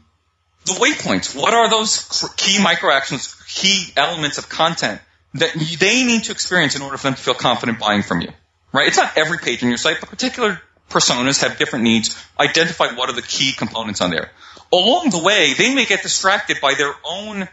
The 0.65 0.74
waypoints. 0.74 1.36
What 1.36 1.53
are 1.53 1.70
those 1.70 2.34
key 2.38 2.62
micro 2.62 2.91
actions, 2.91 3.36
key 3.48 3.91
elements 3.98 4.38
of 4.38 4.50
content 4.50 5.01
that 5.36 5.53
they 5.53 6.03
need 6.03 6.25
to 6.25 6.32
experience 6.32 6.75
in 6.75 6.82
order 6.82 6.98
for 6.98 7.08
them 7.08 7.15
to 7.15 7.22
feel 7.22 7.34
confident 7.34 7.79
buying 7.79 8.03
from 8.03 8.22
you. 8.22 8.29
Right? 8.72 8.88
It's 8.88 8.98
not 8.98 9.17
every 9.17 9.38
page 9.38 9.63
on 9.63 9.70
your 9.70 9.77
site, 9.77 9.98
but 10.00 10.10
particular 10.10 10.62
personas 10.89 11.41
have 11.41 11.58
different 11.58 11.84
needs. 11.84 12.15
Identify 12.39 12.96
what 12.96 13.10
are 13.10 13.13
the 13.13 13.22
key 13.22 13.51
components 13.51 14.01
on 14.01 14.12
there. 14.12 14.32
Along 14.72 15.10
the 15.10 15.20
way, 15.20 15.53
they 15.53 15.74
may 15.74 15.86
get 15.86 16.03
distracted 16.03 16.58
by 16.62 16.74
their 16.75 16.93
own 17.03 17.48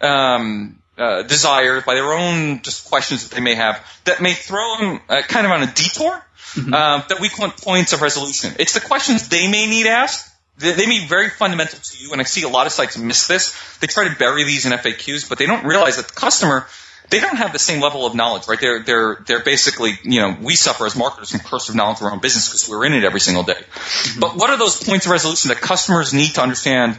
um, 0.00 0.82
uh, 0.98 1.22
desires, 1.22 1.84
by 1.84 1.94
their 1.94 2.12
own 2.12 2.62
just 2.62 2.88
questions 2.88 3.28
that 3.28 3.34
they 3.34 3.40
may 3.40 3.54
have, 3.54 3.84
that 4.04 4.20
may 4.20 4.32
throw 4.32 4.76
them 4.78 5.00
uh, 5.08 5.22
kind 5.22 5.46
of 5.46 5.52
on 5.52 5.62
a 5.62 5.66
detour 5.66 6.12
mm-hmm. 6.12 6.74
uh, 6.74 7.02
that 7.08 7.20
we 7.20 7.28
call 7.28 7.50
points 7.50 7.92
of 7.92 8.02
resolution. 8.02 8.54
It's 8.58 8.74
the 8.74 8.80
questions 8.80 9.28
they 9.28 9.48
may 9.48 9.66
need 9.66 9.86
asked. 9.86 10.32
They, 10.58 10.72
they 10.72 10.86
may 10.86 11.00
be 11.00 11.06
very 11.06 11.28
fundamental 11.30 11.78
to 11.78 11.98
you, 11.98 12.12
and 12.12 12.20
I 12.20 12.24
see 12.24 12.42
a 12.42 12.48
lot 12.48 12.66
of 12.66 12.72
sites 12.72 12.96
miss 12.96 13.26
this. 13.26 13.54
They 13.80 13.86
try 13.86 14.08
to 14.08 14.14
bury 14.16 14.44
these 14.44 14.66
in 14.66 14.72
FAQs, 14.72 15.28
but 15.28 15.38
they 15.38 15.46
don't 15.46 15.64
realize 15.64 15.96
that 15.96 16.08
the 16.08 16.14
customer 16.14 16.66
they 17.08 17.20
don't 17.20 17.36
have 17.36 17.52
the 17.52 17.58
same 17.58 17.80
level 17.80 18.04
of 18.04 18.14
knowledge, 18.14 18.48
right? 18.48 18.60
They're 18.60 18.82
they're 18.82 19.24
they're 19.26 19.44
basically, 19.44 19.98
you 20.02 20.20
know, 20.20 20.36
we 20.40 20.56
suffer 20.56 20.86
as 20.86 20.96
marketers 20.96 21.30
from 21.30 21.40
curse 21.40 21.68
of 21.68 21.74
knowledge 21.74 21.98
of 21.98 22.04
our 22.04 22.12
own 22.12 22.18
business 22.20 22.48
because 22.48 22.68
we're 22.68 22.84
in 22.84 22.94
it 22.94 23.04
every 23.04 23.20
single 23.20 23.44
day. 23.44 23.54
Mm-hmm. 23.54 24.20
But 24.20 24.36
what 24.36 24.50
are 24.50 24.56
those 24.56 24.82
points 24.82 25.06
of 25.06 25.12
resolution 25.12 25.48
that 25.48 25.58
customers 25.58 26.12
need 26.12 26.34
to 26.34 26.42
understand 26.42 26.98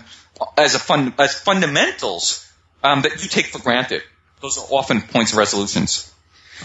as 0.56 0.76
a 0.76 0.80
fun 0.80 1.14
as 1.18 1.38
fundamentals 1.38 2.50
um, 2.84 3.02
that 3.02 3.22
you 3.22 3.30
take 3.30 3.48
for 3.48 3.60
granted? 3.60 4.02
Those 4.42 4.58
are 4.58 4.66
often 4.70 5.02
points 5.02 5.32
of 5.32 5.40
resolutions. 5.40 6.14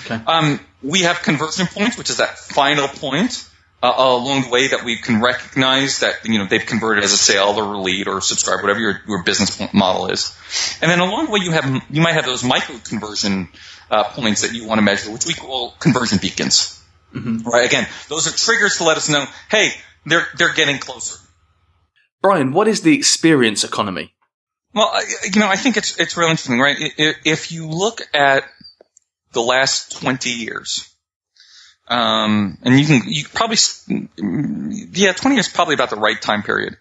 Okay. 0.04 0.20
Um, 0.26 0.60
we 0.82 1.00
have 1.00 1.22
conversion 1.22 1.66
points, 1.66 1.98
which 1.98 2.10
is 2.10 2.18
that 2.18 2.38
final 2.38 2.88
point 2.88 3.48
uh, 3.82 3.92
along 3.96 4.42
the 4.42 4.48
way 4.48 4.68
that 4.68 4.84
we 4.84 4.96
can 4.96 5.20
recognize 5.20 6.00
that 6.00 6.24
you 6.24 6.38
know 6.38 6.46
they've 6.46 6.64
converted 6.64 7.02
as 7.02 7.12
a 7.12 7.18
sale 7.18 7.54
or 7.58 7.74
a 7.74 7.80
lead 7.80 8.06
or 8.06 8.18
a 8.18 8.22
subscriber, 8.22 8.62
whatever 8.62 8.80
your, 8.80 9.00
your 9.08 9.22
business 9.24 9.60
model 9.72 10.08
is. 10.08 10.36
And 10.80 10.90
then 10.90 11.00
along 11.00 11.26
the 11.26 11.30
way, 11.32 11.40
you 11.42 11.50
have 11.50 11.82
you 11.90 12.00
might 12.00 12.14
have 12.14 12.24
those 12.24 12.44
micro 12.44 12.76
conversion 12.78 13.48
uh, 13.90 14.04
points 14.04 14.42
that 14.42 14.54
you 14.54 14.66
want 14.66 14.78
to 14.78 14.82
measure, 14.82 15.10
which 15.10 15.26
we 15.26 15.34
call 15.34 15.72
conversion 15.80 16.18
beacons. 16.18 16.80
Mm-hmm. 17.12 17.48
Right? 17.48 17.66
Again, 17.66 17.86
those 18.08 18.26
are 18.26 18.30
triggers 18.30 18.78
to 18.78 18.84
let 18.84 18.96
us 18.96 19.08
know, 19.08 19.26
hey, 19.50 19.72
they're 20.06 20.26
they're 20.36 20.54
getting 20.54 20.78
closer. 20.78 21.18
Bryan, 22.22 22.52
what 22.52 22.68
is 22.68 22.82
the 22.82 22.94
experience 22.94 23.64
economy? 23.64 24.14
Well, 24.74 24.90
you 25.24 25.40
know, 25.40 25.48
I 25.48 25.56
think 25.56 25.76
it's 25.76 25.98
it's 25.98 26.16
real 26.16 26.28
interesting, 26.28 26.60
right? 26.60 26.76
If 26.96 27.50
you 27.50 27.68
look 27.68 28.00
at 28.14 28.44
the 29.32 29.42
last 29.42 30.00
twenty 30.00 30.30
years 30.30 30.91
um, 31.92 32.56
and 32.62 32.80
you 32.80 32.86
can, 32.86 33.02
you 33.06 33.24
probably, 33.34 33.58
yeah, 34.92 35.12
20 35.12 35.36
years 35.36 35.46
is 35.46 35.52
probably 35.52 35.74
about 35.74 35.90
the 35.90 35.96
right 35.96 36.20
time 36.20 36.42
period. 36.42 36.78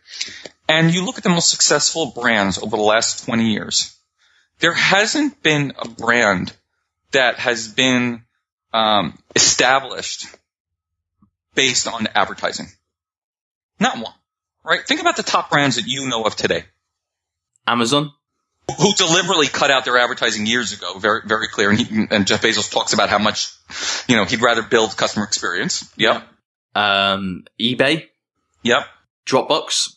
And 0.69 0.93
you 0.93 1.03
look 1.03 1.17
at 1.17 1.23
the 1.23 1.29
most 1.29 1.49
successful 1.49 2.13
brands 2.15 2.57
over 2.57 2.77
the 2.77 2.81
last 2.81 3.25
20 3.25 3.51
years. 3.51 3.93
There 4.59 4.73
hasn't 4.73 5.43
been 5.43 5.73
a 5.77 5.89
brand 5.89 6.53
that 7.11 7.39
has 7.39 7.67
been 7.67 8.23
um, 8.71 9.19
established 9.35 10.27
based 11.55 11.89
on 11.89 12.07
advertising. 12.15 12.67
Not 13.81 13.97
one, 13.97 14.13
right? 14.63 14.87
Think 14.87 15.01
about 15.01 15.17
the 15.17 15.23
top 15.23 15.49
brands 15.49 15.75
that 15.75 15.87
you 15.87 16.07
know 16.07 16.23
of 16.23 16.37
today. 16.37 16.63
Amazon 17.67 18.13
who 18.77 18.93
deliberately 18.93 19.47
cut 19.47 19.71
out 19.71 19.85
their 19.85 19.97
advertising 19.97 20.45
years 20.45 20.73
ago, 20.73 20.97
very 20.97 21.21
very 21.25 21.47
clear. 21.47 21.69
And, 21.69 21.79
he, 21.79 22.05
and 22.09 22.27
Jeff 22.27 22.41
Bezos 22.41 22.71
talks 22.71 22.93
about 22.93 23.09
how 23.09 23.19
much, 23.19 23.53
you 24.07 24.15
know, 24.15 24.25
he'd 24.25 24.41
rather 24.41 24.61
build 24.61 24.95
customer 24.95 25.25
experience. 25.25 25.91
Yep. 25.97 26.23
Um, 26.73 27.45
eBay. 27.59 28.07
Yep. 28.63 28.83
Dropbox. 29.25 29.95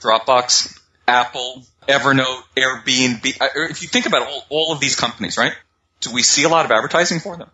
Dropbox. 0.00 0.78
Apple. 1.06 1.62
Evernote. 1.88 2.42
Airbnb. 2.56 3.70
If 3.70 3.82
you 3.82 3.88
think 3.88 4.06
about 4.06 4.22
all, 4.22 4.44
all 4.48 4.72
of 4.72 4.80
these 4.80 4.96
companies, 4.96 5.38
right? 5.38 5.52
Do 6.00 6.12
we 6.12 6.22
see 6.22 6.44
a 6.44 6.48
lot 6.48 6.64
of 6.64 6.70
advertising 6.70 7.20
for 7.20 7.36
them? 7.36 7.50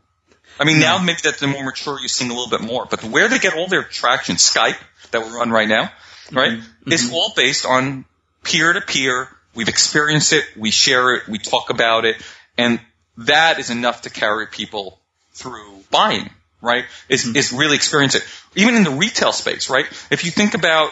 I 0.59 0.65
mean, 0.65 0.79
now 0.79 0.99
maybe 0.99 1.19
that 1.25 1.39
they're 1.39 1.49
more 1.49 1.65
mature, 1.65 1.99
you're 1.99 2.09
seeing 2.09 2.31
a 2.31 2.35
little 2.35 2.51
bit 2.51 2.61
more. 2.61 2.87
But 2.87 3.03
where 3.05 3.29
they 3.29 3.39
get 3.39 3.55
all 3.55 3.67
their 3.67 3.83
traction, 3.83 4.37
Skype 4.37 4.77
that 5.11 5.21
we're 5.21 5.41
on 5.41 5.51
right 5.51 5.69
now, 5.69 5.91
right, 6.31 6.53
mm-hmm. 6.53 6.93
is 6.93 7.13
all 7.13 7.33
based 7.35 7.67
on 7.67 8.05
peer-to-peer 8.45 9.29
We've 9.55 9.69
experienced 9.69 10.33
it. 10.33 10.45
We 10.57 10.71
share 10.71 11.15
it. 11.15 11.29
We 11.29 11.39
talk 11.39 11.71
about 11.71 12.05
it. 12.05 12.17
And 12.59 12.81
that 13.19 13.59
is 13.59 13.71
enough 13.71 14.03
to 14.03 14.11
carry 14.11 14.47
people 14.47 14.99
through 15.33 15.85
buying, 15.91 16.31
right? 16.61 16.85
Is, 17.09 17.25
mm-hmm. 17.25 17.37
is 17.37 17.53
really 17.53 17.77
experience 17.77 18.15
it. 18.15 18.25
Even 18.55 18.75
in 18.75 18.85
the 18.85 18.91
retail 18.91 19.33
space, 19.33 19.71
right? 19.71 19.87
If 20.11 20.25
you 20.25 20.31
think 20.31 20.55
about 20.55 20.91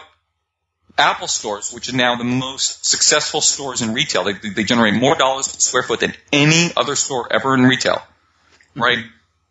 Apple 0.98 1.28
stores, 1.28 1.72
which 1.72 1.88
are 1.88 1.96
now 1.96 2.16
the 2.16 2.24
most 2.24 2.84
successful 2.84 3.40
stores 3.40 3.82
in 3.82 3.94
retail, 3.94 4.24
they, 4.24 4.34
they 4.34 4.64
generate 4.64 4.94
more 4.94 5.16
dollars 5.16 5.48
per 5.48 5.58
square 5.58 5.82
foot 5.82 6.00
than 6.00 6.14
any 6.32 6.70
other 6.76 6.96
store 6.96 7.32
ever 7.32 7.54
in 7.54 7.62
retail, 7.64 7.96
mm-hmm. 7.96 8.82
right? 8.82 9.04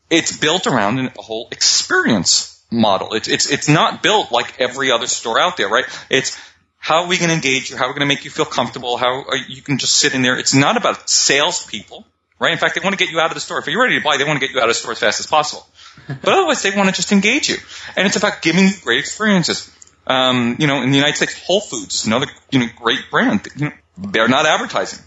It's 0.10 0.38
built 0.38 0.67
around 0.67 1.00
a 1.00 1.21
whole 1.21 1.47
experience 1.52 2.62
model. 2.69 3.13
It's, 3.13 3.28
it's, 3.28 3.50
it's 3.50 3.67
not 3.67 4.04
built 4.04 4.32
like 4.32 4.60
every 4.60 4.91
other 4.91 5.08
store 5.08 5.39
out 5.39 5.58
there, 5.58 5.69
right? 5.69 5.86
It's, 6.10 6.38
how 6.82 7.04
are 7.04 7.08
we 7.08 7.20
going 7.20 7.30
to 7.30 7.36
engage 7.36 7.70
you? 7.70 7.78
How 7.78 7.86
are 7.86 7.89
we 7.89 7.94
going 7.94 8.10
to 8.10 8.13
make 8.13 8.26
you 8.26 8.32
feel 8.32 8.44
comfortable? 8.44 8.98
How 8.98 9.24
are, 9.24 9.38
you 9.38 9.62
can 9.62 9.78
just 9.78 9.94
sit 10.00 10.15
in 10.15 10.24
there? 10.24 10.39
It's 10.39 10.56
not 10.56 10.78
about 10.78 11.08
salespeople, 11.08 12.04
right? 12.39 12.52
In 12.52 12.58
fact, 12.58 12.74
they 12.74 12.82
want 12.82 12.98
to 12.98 13.06
get 13.06 13.13
you 13.13 13.20
out 13.20 13.28
of 13.28 13.36
the 13.36 13.39
store. 13.39 13.60
If 13.60 13.67
you're 13.67 13.80
ready 13.80 14.00
to 14.00 14.04
buy, 14.04 14.17
they 14.17 14.24
want 14.24 14.41
to 14.41 14.48
get 14.48 14.52
you 14.52 14.60
out 14.60 14.67
of 14.67 14.72
the 14.72 14.80
store 14.80 14.94
as 14.94 15.00
fast 15.00 15.20
as 15.20 15.28
possible. 15.28 15.63
but 16.08 16.28
otherwise 16.28 16.63
they 16.63 16.76
want 16.76 16.89
to 16.89 16.96
just 16.96 17.12
engage 17.12 17.50
you. 17.50 17.58
And 17.96 18.08
it's 18.08 18.15
about 18.15 18.41
giving 18.41 18.65
you 18.65 18.74
great 18.84 18.98
experiences. 18.98 19.72
Um, 20.08 20.56
you 20.58 20.65
know, 20.65 20.82
in 20.82 20.89
the 20.89 20.98
United 20.98 21.17
States, 21.17 21.39
Whole 21.46 21.62
Foods 21.62 21.94
is 21.94 22.06
another 22.08 22.26
you 22.50 22.60
know 22.60 22.67
great 22.76 23.12
brand. 23.12 23.48
You 23.56 23.65
know, 23.65 23.72
they're 24.00 24.28
not 24.28 24.48
advertising, 24.48 25.06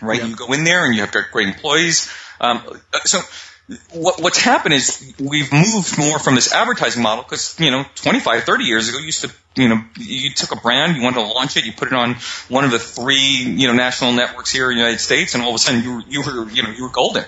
right? 0.00 0.20
Yeah. 0.20 0.28
You 0.28 0.36
go 0.36 0.52
in 0.52 0.62
there 0.62 0.86
and 0.86 0.94
you 0.94 1.00
have 1.00 1.12
great 1.32 1.48
employees. 1.48 2.08
Um, 2.40 2.62
so 3.04 3.18
what, 3.92 4.20
what's 4.20 4.38
happened 4.38 4.74
is 4.74 5.14
we've 5.18 5.50
moved 5.52 5.96
more 5.96 6.18
from 6.18 6.34
this 6.34 6.52
advertising 6.52 7.02
model 7.02 7.24
because, 7.24 7.58
you 7.58 7.70
know, 7.70 7.84
25, 7.94 8.44
30 8.44 8.64
years 8.64 8.88
ago, 8.88 8.98
you 8.98 9.06
used 9.06 9.22
to, 9.22 9.32
you 9.56 9.68
know, 9.68 9.82
you 9.98 10.30
took 10.30 10.52
a 10.52 10.56
brand, 10.56 10.96
you 10.96 11.02
wanted 11.02 11.16
to 11.16 11.32
launch 11.32 11.56
it, 11.56 11.64
you 11.64 11.72
put 11.72 11.88
it 11.88 11.94
on 11.94 12.16
one 12.48 12.64
of 12.64 12.70
the 12.70 12.78
three, 12.78 13.16
you 13.16 13.66
know, 13.66 13.72
national 13.72 14.12
networks 14.12 14.50
here 14.50 14.70
in 14.70 14.76
the 14.76 14.82
United 14.82 15.00
States, 15.00 15.34
and 15.34 15.42
all 15.42 15.50
of 15.50 15.54
a 15.54 15.58
sudden 15.58 15.82
you 15.82 15.94
were, 15.94 16.02
you 16.08 16.22
were, 16.22 16.50
you 16.50 16.62
know, 16.62 16.70
you 16.70 16.82
were 16.82 16.90
golden. 16.90 17.24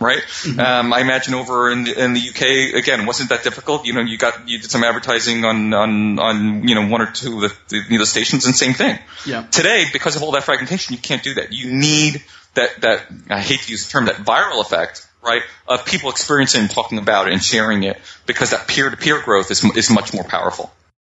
Right? 0.00 0.22
Mm-hmm. 0.22 0.60
Um, 0.60 0.92
I 0.92 1.00
imagine 1.00 1.34
over 1.34 1.70
in 1.70 1.84
the, 1.84 2.04
in 2.04 2.12
the 2.14 2.20
UK, 2.20 2.74
again, 2.80 3.04
wasn't 3.04 3.30
that 3.30 3.42
difficult. 3.42 3.84
You 3.84 3.94
know, 3.94 4.00
you 4.00 4.16
got, 4.16 4.48
you 4.48 4.58
did 4.58 4.70
some 4.70 4.84
advertising 4.84 5.44
on, 5.44 5.74
on, 5.74 6.18
on, 6.20 6.68
you 6.68 6.76
know, 6.76 6.86
one 6.86 7.02
or 7.02 7.10
two 7.10 7.44
of 7.44 7.50
the, 7.68 7.82
the, 7.88 7.98
the 7.98 8.06
stations 8.06 8.46
and 8.46 8.54
same 8.54 8.74
thing. 8.74 8.98
Yeah. 9.26 9.42
Today, 9.50 9.86
because 9.92 10.14
of 10.14 10.22
all 10.22 10.32
that 10.32 10.44
fragmentation, 10.44 10.94
you 10.94 11.00
can't 11.00 11.22
do 11.22 11.34
that. 11.34 11.52
You 11.52 11.72
need 11.72 12.22
that, 12.54 12.80
that, 12.80 13.06
I 13.28 13.40
hate 13.40 13.60
to 13.60 13.70
use 13.72 13.86
the 13.86 13.90
term, 13.90 14.04
that 14.06 14.16
viral 14.16 14.60
effect 14.60 15.08
right, 15.22 15.42
of 15.66 15.84
people 15.84 16.10
experiencing 16.10 16.62
and 16.62 16.70
talking 16.70 16.98
about 16.98 17.28
it 17.28 17.32
and 17.32 17.42
sharing 17.42 17.82
it 17.82 17.98
because 18.26 18.50
that 18.50 18.68
peer-to-peer 18.68 19.22
growth 19.22 19.50
is, 19.50 19.64
is 19.76 19.90
much 19.90 20.14
more 20.14 20.24
powerful. 20.24 20.72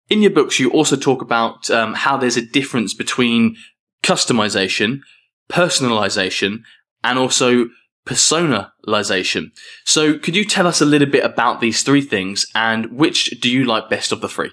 In 0.09 0.21
your 0.21 0.31
books, 0.31 0.59
you 0.59 0.69
also 0.69 0.95
talk 0.95 1.21
about 1.21 1.69
um, 1.71 1.93
how 1.93 2.17
there's 2.17 2.37
a 2.37 2.45
difference 2.45 2.93
between 2.93 3.57
customization, 4.03 5.01
personalization, 5.49 6.63
and 7.03 7.17
also 7.17 7.69
personalization. 8.05 9.51
So 9.83 10.17
could 10.17 10.35
you 10.35 10.45
tell 10.45 10.67
us 10.67 10.81
a 10.81 10.85
little 10.85 11.09
bit 11.09 11.25
about 11.25 11.59
these 11.59 11.83
three 11.83 12.01
things 12.01 12.45
and 12.53 12.91
which 12.91 13.25
do 13.41 13.49
you 13.49 13.65
like 13.65 13.89
best 13.89 14.11
of 14.11 14.21
the 14.21 14.29
three? 14.29 14.51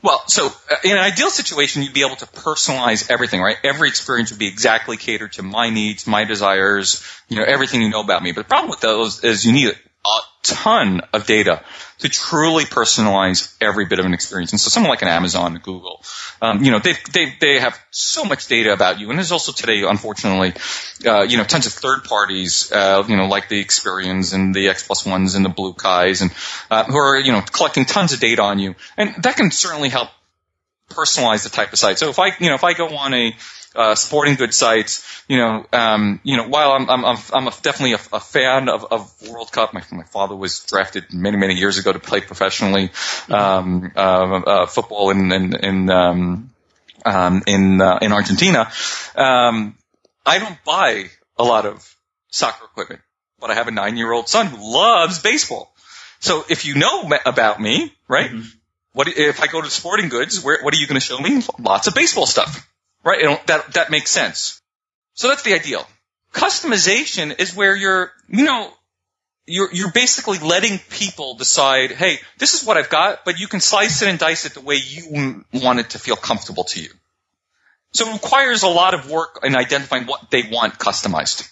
Well, 0.00 0.22
so 0.28 0.46
uh, 0.46 0.76
in 0.84 0.92
an 0.92 0.98
ideal 0.98 1.30
situation, 1.30 1.82
you'd 1.82 1.92
be 1.92 2.04
able 2.06 2.16
to 2.16 2.26
personalize 2.26 3.10
everything, 3.10 3.40
right? 3.40 3.56
Every 3.64 3.88
experience 3.88 4.30
would 4.30 4.38
be 4.38 4.46
exactly 4.46 4.96
catered 4.96 5.32
to 5.32 5.42
my 5.42 5.70
needs, 5.70 6.06
my 6.06 6.24
desires, 6.24 7.04
you 7.28 7.36
know, 7.36 7.44
everything 7.44 7.82
you 7.82 7.88
know 7.88 8.00
about 8.00 8.22
me. 8.22 8.30
But 8.30 8.42
the 8.42 8.48
problem 8.48 8.70
with 8.70 8.80
those 8.80 9.24
is 9.24 9.44
you 9.44 9.52
need 9.52 9.76
a 10.08 10.20
ton 10.42 11.00
of 11.12 11.26
data 11.26 11.62
to 11.98 12.08
truly 12.08 12.64
personalize 12.64 13.54
every 13.60 13.86
bit 13.86 13.98
of 13.98 14.06
an 14.06 14.14
experience. 14.14 14.52
And 14.52 14.60
so 14.60 14.70
someone 14.70 14.90
like 14.90 15.02
an 15.02 15.08
Amazon, 15.08 15.60
Google, 15.62 16.02
um, 16.40 16.62
you 16.62 16.70
know, 16.70 16.78
they, 16.78 16.94
they, 17.12 17.34
they 17.40 17.58
have 17.58 17.78
so 17.90 18.24
much 18.24 18.46
data 18.46 18.72
about 18.72 19.00
you. 19.00 19.10
And 19.10 19.18
there's 19.18 19.32
also 19.32 19.52
today, 19.52 19.82
unfortunately, 19.82 20.54
uh, 21.04 21.22
you 21.22 21.36
know, 21.36 21.44
tons 21.44 21.66
of 21.66 21.72
third 21.72 22.04
parties, 22.04 22.70
uh, 22.72 23.04
you 23.08 23.16
know, 23.16 23.26
like 23.26 23.48
the 23.48 23.62
Experians 23.62 24.32
and 24.32 24.54
the 24.54 24.68
X 24.68 24.86
plus 24.86 25.04
ones 25.04 25.34
and 25.34 25.44
the 25.44 25.50
BlueKais 25.50 26.22
and, 26.22 26.30
uh, 26.70 26.84
who 26.84 26.96
are, 26.96 27.18
you 27.18 27.32
know, 27.32 27.42
collecting 27.42 27.84
tons 27.84 28.12
of 28.12 28.20
data 28.20 28.42
on 28.42 28.58
you. 28.58 28.74
And 28.96 29.22
that 29.24 29.36
can 29.36 29.50
certainly 29.50 29.88
help 29.88 30.08
personalize 30.88 31.42
the 31.42 31.50
type 31.50 31.72
of 31.72 31.78
site. 31.78 31.98
So 31.98 32.08
if 32.08 32.18
I, 32.18 32.28
you 32.38 32.48
know, 32.48 32.54
if 32.54 32.64
I 32.64 32.72
go 32.72 32.88
on 32.96 33.12
a, 33.12 33.34
uh, 33.74 33.94
sporting 33.94 34.34
goods 34.34 34.56
sites. 34.56 35.22
You 35.28 35.38
know, 35.38 35.66
um, 35.72 36.20
you 36.22 36.36
know, 36.36 36.48
while 36.48 36.72
I'm 36.72 36.88
I'm 36.88 37.04
I'm 37.04 37.48
a, 37.48 37.50
definitely 37.62 37.92
a, 37.92 38.00
a, 38.12 38.20
fan 38.20 38.68
of, 38.68 38.84
of 38.90 39.28
World 39.28 39.52
Cup. 39.52 39.74
My 39.74 39.82
my 39.90 40.04
father 40.04 40.34
was 40.34 40.60
drafted 40.60 41.12
many 41.12 41.36
many 41.36 41.54
years 41.54 41.78
ago 41.78 41.92
to 41.92 41.98
play 41.98 42.20
professionally 42.20 42.90
um, 43.28 43.92
uh, 43.94 44.00
uh, 44.00 44.66
football 44.66 45.10
in 45.10 45.30
in 45.32 45.54
in 45.56 45.90
um, 45.90 46.50
um, 47.04 47.42
in, 47.46 47.80
uh, 47.80 47.98
in 48.02 48.12
Argentina. 48.12 48.70
Um, 49.14 49.76
I 50.24 50.38
don't 50.38 50.62
buy 50.64 51.10
a 51.36 51.44
lot 51.44 51.66
of 51.66 51.96
soccer 52.30 52.64
equipment, 52.64 53.00
but 53.40 53.50
I 53.50 53.54
have 53.54 53.68
a 53.68 53.70
nine 53.70 53.96
year 53.96 54.12
old 54.12 54.28
son 54.28 54.46
who 54.46 54.72
loves 54.72 55.20
baseball. 55.20 55.72
So 56.20 56.44
if 56.48 56.64
you 56.64 56.74
know 56.74 57.10
about 57.24 57.60
me, 57.60 57.94
right? 58.08 58.30
Mm-hmm. 58.30 58.48
What 58.92 59.08
if 59.08 59.40
I 59.40 59.46
go 59.46 59.62
to 59.62 59.70
sporting 59.70 60.08
goods? 60.08 60.42
Where, 60.42 60.58
what 60.62 60.74
are 60.74 60.76
you 60.76 60.86
going 60.86 61.00
to 61.00 61.04
show 61.04 61.18
me? 61.18 61.42
Lots 61.58 61.86
of 61.86 61.94
baseball 61.94 62.26
stuff. 62.26 62.66
Right? 63.08 63.46
that, 63.46 63.72
that 63.72 63.90
makes 63.90 64.10
sense. 64.10 64.60
So 65.14 65.28
that's 65.28 65.42
the 65.42 65.54
ideal. 65.54 65.86
Customization 66.34 67.40
is 67.40 67.56
where 67.56 67.74
you're, 67.74 68.12
you 68.28 68.44
know, 68.44 68.70
you're, 69.46 69.72
you're 69.72 69.92
basically 69.92 70.38
letting 70.38 70.78
people 70.90 71.34
decide, 71.34 71.90
hey, 71.90 72.18
this 72.36 72.52
is 72.52 72.66
what 72.66 72.76
I've 72.76 72.90
got, 72.90 73.24
but 73.24 73.40
you 73.40 73.48
can 73.48 73.60
slice 73.60 74.02
it 74.02 74.08
and 74.08 74.18
dice 74.18 74.44
it 74.44 74.52
the 74.52 74.60
way 74.60 74.74
you 74.76 75.42
want 75.54 75.80
it 75.80 75.90
to 75.90 75.98
feel 75.98 76.16
comfortable 76.16 76.64
to 76.64 76.82
you. 76.82 76.90
So 77.94 78.10
it 78.10 78.12
requires 78.12 78.62
a 78.62 78.68
lot 78.68 78.92
of 78.92 79.10
work 79.10 79.40
in 79.42 79.56
identifying 79.56 80.04
what 80.04 80.30
they 80.30 80.42
want 80.42 80.78
customized. 80.78 81.50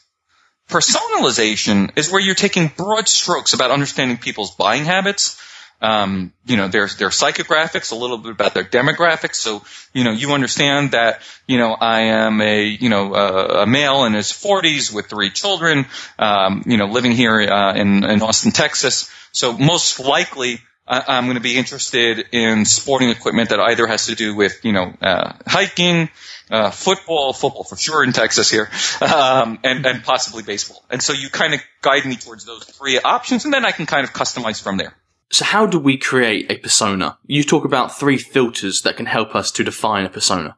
Personalization 0.69 1.97
is 1.97 2.11
where 2.11 2.21
you're 2.21 2.35
taking 2.35 2.71
broad 2.77 3.09
strokes 3.09 3.55
about 3.55 3.71
understanding 3.71 4.19
people's 4.19 4.55
buying 4.55 4.85
habits 4.85 5.41
um, 5.81 6.33
you 6.47 6.57
know, 6.57 6.69
their 6.69 6.87
their 6.87 7.11
psychographics, 7.11 7.93
a 7.93 7.95
little 7.95 8.19
bit 8.19 8.33
about 8.33 8.55
their 8.55 8.65
demographics. 8.65 9.37
So, 9.37 9.63
you 9.93 10.05
know, 10.05 10.13
you 10.13 10.33
understand 10.33 10.93
that, 10.93 11.21
you 11.47 11.59
know, 11.59 11.73
I 11.73 12.03
am 12.03 12.41
a, 12.41 12.65
you 12.65 12.89
know, 12.89 13.15
a, 13.15 13.63
a 13.63 13.67
male 13.67 14.05
in 14.05 14.15
his 14.15 14.33
40s 14.33 14.93
with 14.93 15.07
three 15.07 15.31
children, 15.31 15.87
um, 16.19 16.63
you 16.67 16.77
know, 16.77 16.87
living 16.87 17.13
here 17.13 17.41
uh, 17.41 17.75
in, 17.75 18.05
in 18.05 18.23
Austin, 18.23 18.53
Texas. 18.53 19.11
So 19.33 19.53
most 19.53 20.01
likely, 20.01 20.61
I, 20.89 21.19
am 21.19 21.25
going 21.25 21.35
to 21.35 21.43
be 21.43 21.57
interested 21.57 22.27
in 22.33 22.65
sporting 22.65 23.11
equipment 23.11 23.51
that 23.51 23.61
either 23.61 23.87
has 23.87 24.07
to 24.07 24.15
do 24.15 24.35
with, 24.35 24.65
you 24.65 24.73
know, 24.73 24.95
uh, 25.03 25.33
hiking, 25.47 26.09
uh, 26.51 26.71
football, 26.71 27.33
football 27.33 27.65
for 27.65 27.77
sure 27.77 28.05
in 28.05 28.13
Texas 28.13 28.51
here, 28.51 28.71
um, 29.01 29.59
and, 29.65 29.85
and 29.85 30.05
possibly 30.05 30.45
baseball. 30.45 30.83
And 30.89 31.03
so 31.03 31.13
you 31.13 31.29
kind 31.29 31.55
of 31.55 31.61
guide 31.83 32.07
me 32.07 32.17
towards 32.17 32.45
those 32.45 32.65
three 32.65 33.01
options, 33.01 33.45
and 33.45 33.53
then 33.53 33.67
I 33.67 33.73
can 33.73 33.87
kind 33.87 34.05
of 34.05 34.13
customize 34.13 34.63
from 34.63 34.77
there. 34.77 34.95
So 35.31 35.45
how 35.45 35.67
do 35.67 35.79
we 35.79 35.99
create 35.99 36.51
a 36.51 36.57
persona? 36.57 37.19
You 37.27 37.43
talk 37.43 37.65
about 37.65 37.99
three 37.99 38.19
filters 38.19 38.83
that 38.83 38.97
can 38.97 39.07
help 39.07 39.35
us 39.35 39.51
to 39.53 39.65
define 39.65 40.07
a 40.07 40.11
persona. 40.11 40.57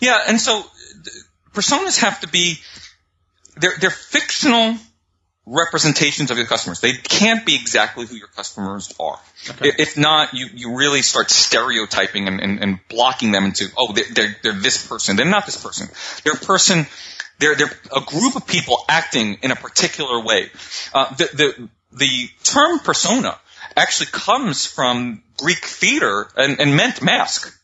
Yeah, 0.00 0.22
and 0.28 0.40
so 0.40 0.62
personas 1.52 2.00
have 2.00 2.20
to 2.20 2.28
be 2.28 2.56
they're 3.56 3.76
they're 3.80 3.90
fictional 3.90 4.76
representations 5.48 6.30
of 6.30 6.36
your 6.36 6.46
customers. 6.46 6.80
They 6.80 6.92
can't 6.92 7.44
be 7.44 7.54
exactly 7.54 8.06
who 8.06 8.16
your 8.16 8.28
customers 8.28 8.92
are. 9.00 9.18
Okay. 9.50 9.72
If 9.78 9.96
not, 9.96 10.34
you, 10.34 10.48
you 10.54 10.76
really 10.76 11.02
start 11.02 11.30
stereotyping 11.30 12.28
and, 12.28 12.40
and, 12.40 12.62
and 12.62 12.80
blocking 12.88 13.32
them 13.32 13.44
into, 13.44 13.66
oh, 13.76 13.92
they're, 13.92 14.04
they're, 14.12 14.36
they're 14.42 14.52
this 14.52 14.86
person. 14.86 15.16
They're 15.16 15.26
not 15.26 15.46
this 15.46 15.62
person. 15.62 15.88
They're 16.24 16.34
a 16.34 16.44
person, 16.44 16.86
they're, 17.38 17.54
they're 17.54 17.72
a 17.96 18.00
group 18.00 18.36
of 18.36 18.46
people 18.46 18.84
acting 18.88 19.38
in 19.42 19.50
a 19.50 19.56
particular 19.56 20.22
way. 20.22 20.50
Uh, 20.92 21.14
the, 21.14 21.24
the, 21.32 21.68
the 21.96 22.28
term 22.44 22.78
persona 22.80 23.38
actually 23.78 24.06
comes 24.06 24.66
from 24.66 25.22
Greek 25.36 25.64
theater 25.64 26.28
and, 26.36 26.60
and 26.60 26.76
meant 26.76 27.02
mask. 27.02 27.54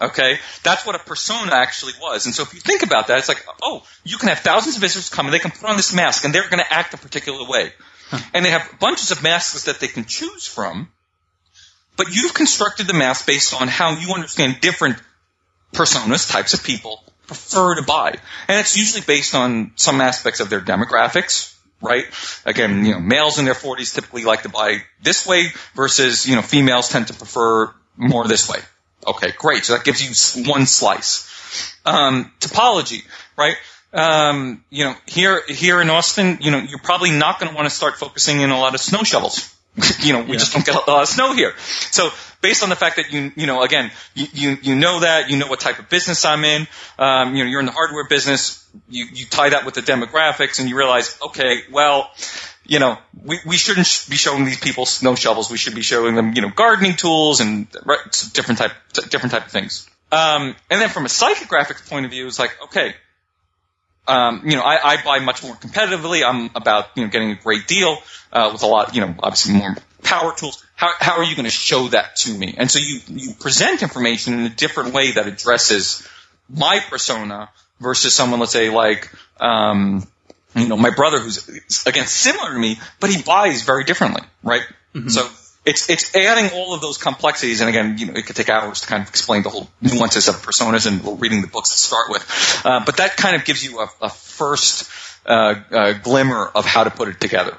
Okay, 0.00 0.38
that's 0.64 0.84
what 0.84 0.96
a 0.96 0.98
persona 0.98 1.52
actually 1.54 1.92
was. 2.00 2.26
And 2.26 2.34
so 2.34 2.42
if 2.42 2.54
you 2.54 2.60
think 2.60 2.82
about 2.82 3.06
that, 3.06 3.18
it's 3.18 3.28
like, 3.28 3.44
oh, 3.62 3.84
you 4.04 4.18
can 4.18 4.30
have 4.30 4.40
thousands 4.40 4.74
of 4.74 4.80
visitors 4.80 5.08
come 5.08 5.26
and 5.26 5.34
they 5.34 5.38
can 5.38 5.52
put 5.52 5.68
on 5.68 5.76
this 5.76 5.94
mask 5.94 6.24
and 6.24 6.34
they're 6.34 6.48
going 6.48 6.58
to 6.58 6.72
act 6.72 6.92
a 6.94 6.96
particular 6.96 7.48
way. 7.48 7.72
Huh. 8.08 8.18
And 8.34 8.44
they 8.44 8.50
have 8.50 8.68
bunches 8.80 9.12
of 9.12 9.22
masks 9.22 9.64
that 9.64 9.78
they 9.78 9.86
can 9.86 10.04
choose 10.04 10.46
from, 10.46 10.88
but 11.96 12.12
you've 12.12 12.34
constructed 12.34 12.88
the 12.88 12.94
mask 12.94 13.26
based 13.26 13.54
on 13.60 13.68
how 13.68 13.90
you 13.92 14.12
understand 14.12 14.60
different 14.60 14.96
personas, 15.72 16.30
types 16.30 16.52
of 16.52 16.64
people 16.64 17.04
prefer 17.26 17.76
to 17.76 17.82
buy. 17.82 18.10
And 18.48 18.58
it's 18.58 18.76
usually 18.76 19.02
based 19.02 19.34
on 19.34 19.72
some 19.76 20.00
aspects 20.00 20.40
of 20.40 20.50
their 20.50 20.60
demographics, 20.60 21.56
right? 21.82 22.04
Again, 22.46 22.84
you 22.84 22.92
know, 22.92 23.00
males 23.00 23.38
in 23.38 23.44
their 23.44 23.54
40s 23.54 23.94
typically 23.94 24.24
like 24.24 24.42
to 24.42 24.48
buy 24.48 24.78
this 25.02 25.26
way 25.26 25.48
versus, 25.74 26.26
you 26.26 26.36
know, 26.36 26.42
females 26.42 26.88
tend 26.88 27.08
to 27.08 27.14
prefer 27.14 27.74
more 27.96 28.26
this 28.26 28.48
way. 28.48 28.58
Okay, 29.06 29.32
great. 29.36 29.64
So 29.64 29.74
that 29.74 29.84
gives 29.84 30.00
you 30.00 30.44
one 30.48 30.66
slice. 30.66 31.28
Um, 31.84 32.32
topology, 32.38 33.04
right? 33.36 33.56
Um, 33.92 34.64
you 34.70 34.84
know, 34.84 34.94
here, 35.06 35.42
here 35.46 35.82
in 35.82 35.90
Austin, 35.90 36.38
you 36.40 36.50
know, 36.50 36.58
you're 36.58 36.78
probably 36.78 37.10
not 37.10 37.40
going 37.40 37.50
to 37.50 37.56
want 37.56 37.68
to 37.68 37.74
start 37.74 37.96
focusing 37.96 38.40
in 38.40 38.50
a 38.50 38.58
lot 38.58 38.74
of 38.74 38.80
snow 38.80 39.02
shovels. 39.02 39.54
you 40.00 40.12
know, 40.12 40.22
we 40.22 40.32
yeah. 40.32 40.38
just 40.38 40.52
don't 40.52 40.64
get 40.64 40.74
a 40.74 40.90
lot 40.90 41.02
of 41.02 41.08
snow 41.08 41.32
here. 41.34 41.54
So 41.90 42.10
based 42.40 42.62
on 42.62 42.68
the 42.68 42.76
fact 42.76 42.96
that 42.96 43.12
you, 43.12 43.32
you 43.36 43.46
know, 43.46 43.62
again, 43.62 43.90
you, 44.14 44.26
you, 44.32 44.58
you 44.62 44.74
know 44.74 45.00
that, 45.00 45.30
you 45.30 45.36
know 45.38 45.46
what 45.46 45.60
type 45.60 45.78
of 45.78 45.88
business 45.88 46.24
I'm 46.24 46.44
in, 46.44 46.66
um, 46.98 47.34
you 47.34 47.44
know, 47.44 47.50
you're 47.50 47.60
in 47.60 47.66
the 47.66 47.72
hardware 47.72 48.06
business, 48.06 48.68
you, 48.88 49.06
you 49.12 49.26
tie 49.26 49.50
that 49.50 49.64
with 49.64 49.74
the 49.74 49.80
demographics 49.80 50.60
and 50.60 50.68
you 50.68 50.76
realize, 50.76 51.18
okay, 51.26 51.62
well, 51.70 52.10
you 52.66 52.78
know, 52.78 52.98
we, 53.24 53.38
we 53.46 53.56
shouldn't 53.56 54.06
be 54.10 54.16
showing 54.16 54.44
these 54.44 54.60
people 54.60 54.86
snow 54.86 55.14
shovels. 55.14 55.50
We 55.50 55.56
should 55.56 55.74
be 55.74 55.82
showing 55.82 56.14
them, 56.14 56.32
you 56.34 56.42
know, 56.42 56.50
gardening 56.50 56.94
tools 56.94 57.40
and 57.40 57.70
different 58.32 58.58
type, 58.58 58.72
different 59.08 59.32
type 59.32 59.46
of 59.46 59.52
things. 59.52 59.88
Um, 60.12 60.54
and 60.70 60.80
then 60.80 60.90
from 60.90 61.06
a 61.06 61.08
psychographic 61.08 61.88
point 61.88 62.04
of 62.04 62.10
view, 62.10 62.26
it's 62.26 62.38
like, 62.38 62.56
okay, 62.64 62.94
um, 64.06 64.42
you 64.44 64.56
know, 64.56 64.62
I, 64.62 64.94
I 64.94 65.04
buy 65.04 65.18
much 65.20 65.42
more 65.42 65.54
competitively. 65.54 66.24
I'm 66.24 66.50
about, 66.54 66.88
you 66.96 67.04
know, 67.04 67.10
getting 67.10 67.30
a 67.30 67.36
great 67.36 67.66
deal, 67.66 67.98
uh, 68.32 68.50
with 68.52 68.62
a 68.62 68.66
lot, 68.66 68.94
you 68.94 69.00
know, 69.00 69.14
obviously 69.20 69.54
more 69.54 69.76
power 70.02 70.34
tools. 70.34 70.64
How, 70.74 70.90
how 70.98 71.18
are 71.18 71.24
you 71.24 71.36
going 71.36 71.44
to 71.44 71.50
show 71.50 71.88
that 71.88 72.16
to 72.16 72.36
me? 72.36 72.54
And 72.56 72.70
so 72.70 72.78
you, 72.78 73.00
you 73.08 73.34
present 73.34 73.82
information 73.82 74.34
in 74.34 74.40
a 74.46 74.48
different 74.50 74.92
way 74.92 75.12
that 75.12 75.26
addresses 75.26 76.06
my 76.48 76.80
persona 76.90 77.50
versus 77.80 78.14
someone, 78.14 78.40
let's 78.40 78.52
say, 78.52 78.70
like, 78.70 79.12
um, 79.40 80.06
you 80.54 80.68
know, 80.68 80.76
my 80.76 80.90
brother 80.90 81.18
who's 81.18 81.86
again 81.86 82.06
similar 82.06 82.52
to 82.52 82.58
me, 82.58 82.78
but 83.00 83.10
he 83.10 83.22
buys 83.22 83.62
very 83.62 83.84
differently, 83.84 84.22
right? 84.42 84.62
Mm-hmm. 84.94 85.08
So 85.08 85.28
it's 85.64 85.88
it's 85.88 86.14
adding 86.14 86.50
all 86.58 86.74
of 86.74 86.80
those 86.80 86.98
complexities, 86.98 87.60
and 87.60 87.68
again, 87.68 87.96
you 87.98 88.06
know, 88.06 88.14
it 88.14 88.26
could 88.26 88.36
take 88.36 88.48
hours 88.48 88.80
to 88.80 88.86
kind 88.86 89.02
of 89.02 89.08
explain 89.08 89.42
the 89.42 89.48
whole 89.48 89.68
nuances 89.80 90.28
of 90.28 90.36
personas 90.36 90.86
and 90.86 91.20
reading 91.20 91.40
the 91.40 91.46
books 91.46 91.70
to 91.70 91.78
start 91.78 92.10
with. 92.10 92.62
Uh, 92.64 92.84
but 92.84 92.96
that 92.96 93.16
kind 93.16 93.36
of 93.36 93.44
gives 93.44 93.64
you 93.64 93.80
a, 93.80 93.88
a 94.02 94.08
first 94.08 94.90
uh, 95.24 95.54
uh, 95.70 95.92
glimmer 95.92 96.46
of 96.46 96.64
how 96.64 96.84
to 96.84 96.90
put 96.90 97.08
it 97.08 97.20
together. 97.20 97.58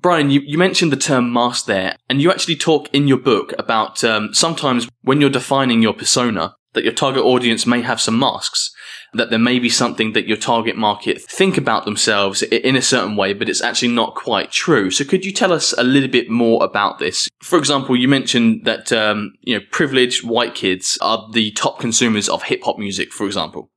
Bryan, 0.00 0.30
you, 0.30 0.40
you 0.44 0.58
mentioned 0.58 0.92
the 0.92 0.96
term 0.96 1.32
mask 1.32 1.66
there, 1.66 1.96
and 2.08 2.22
you 2.22 2.30
actually 2.30 2.54
talk 2.54 2.88
in 2.94 3.08
your 3.08 3.18
book 3.18 3.52
about 3.58 4.04
um, 4.04 4.32
sometimes 4.32 4.88
when 5.02 5.20
you're 5.20 5.30
defining 5.30 5.82
your 5.82 5.94
persona, 5.94 6.54
that 6.74 6.84
your 6.84 6.92
target 6.92 7.24
audience 7.24 7.66
may 7.66 7.80
have 7.80 8.00
some 8.00 8.18
masks, 8.18 8.70
that 9.14 9.30
there 9.30 9.38
may 9.38 9.58
be 9.58 9.68
something 9.68 10.12
that 10.12 10.26
your 10.26 10.36
target 10.36 10.76
market 10.76 11.22
think 11.22 11.56
about 11.56 11.84
themselves 11.84 12.42
in 12.42 12.76
a 12.76 12.82
certain 12.82 13.16
way, 13.16 13.32
but 13.32 13.48
it's 13.48 13.62
actually 13.62 13.88
not 13.88 14.14
quite 14.14 14.50
true. 14.50 14.90
So 14.90 15.04
could 15.04 15.24
you 15.24 15.32
tell 15.32 15.52
us 15.52 15.72
a 15.72 15.82
little 15.82 16.10
bit 16.10 16.28
more 16.28 16.62
about 16.62 16.98
this? 16.98 17.28
For 17.42 17.58
example, 17.58 17.96
you 17.96 18.08
mentioned 18.08 18.64
that, 18.64 18.92
um, 18.92 19.34
you 19.40 19.58
know, 19.58 19.64
privileged 19.70 20.26
white 20.26 20.54
kids 20.54 20.98
are 21.00 21.28
the 21.32 21.50
top 21.52 21.78
consumers 21.78 22.28
of 22.28 22.42
hip 22.44 22.62
hop 22.64 22.78
music, 22.78 23.12
for 23.12 23.26
example. 23.26 23.70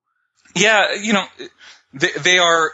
Yeah, 0.56 0.96
you 0.96 1.13
know, 1.13 1.26
they, 1.94 2.10
they 2.22 2.38
are 2.38 2.72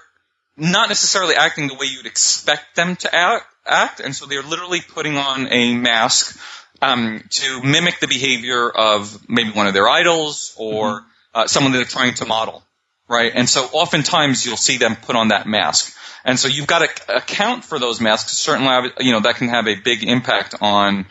not 0.56 0.90
necessarily 0.90 1.36
acting 1.36 1.68
the 1.68 1.76
way 1.76 1.86
you'd 1.86 2.08
expect 2.08 2.76
them 2.76 2.96
to 2.98 3.14
act, 3.14 3.46
act 3.66 4.00
and 4.00 4.16
so 4.16 4.26
they're 4.26 4.42
literally 4.42 4.82
putting 4.82 5.18
on 5.18 5.48
a 5.52 5.76
mask 5.76 6.40
um, 6.82 7.24
to 7.30 7.62
mimic 7.62 8.00
the 8.00 8.08
behavior 8.08 8.70
of 8.70 9.30
maybe 9.30 9.52
one 9.52 9.68
of 9.68 9.74
their 9.74 9.88
idols 9.88 10.56
or 10.58 11.02
mm-hmm. 11.02 11.08
Uh, 11.38 11.46
someone 11.46 11.72
they're 11.72 11.86
trying 11.86 12.16
to 12.16 12.26
model, 12.26 12.64
right? 13.08 13.32
And 13.36 13.48
so 13.48 13.66
oftentimes 13.66 14.44
you'll 14.44 14.58
see 14.58 14.78
them 14.78 14.96
put 14.96 15.16
on 15.16 15.28
that 15.28 15.48
mask. 15.48 15.96
And 16.26 16.40
so 16.40 16.48
you've 16.48 16.66
got 16.66 16.80
to 16.80 17.16
account 17.16 17.64
for 17.64 17.78
those 17.78 18.02
masks. 18.02 18.34
Certainly, 18.34 18.92
you 19.00 19.12
know, 19.12 19.20
that 19.20 19.36
can 19.36 19.50
have 19.50 19.68
a 19.68 19.76
big 19.76 20.04
impact 20.04 20.56
on, 20.62 21.06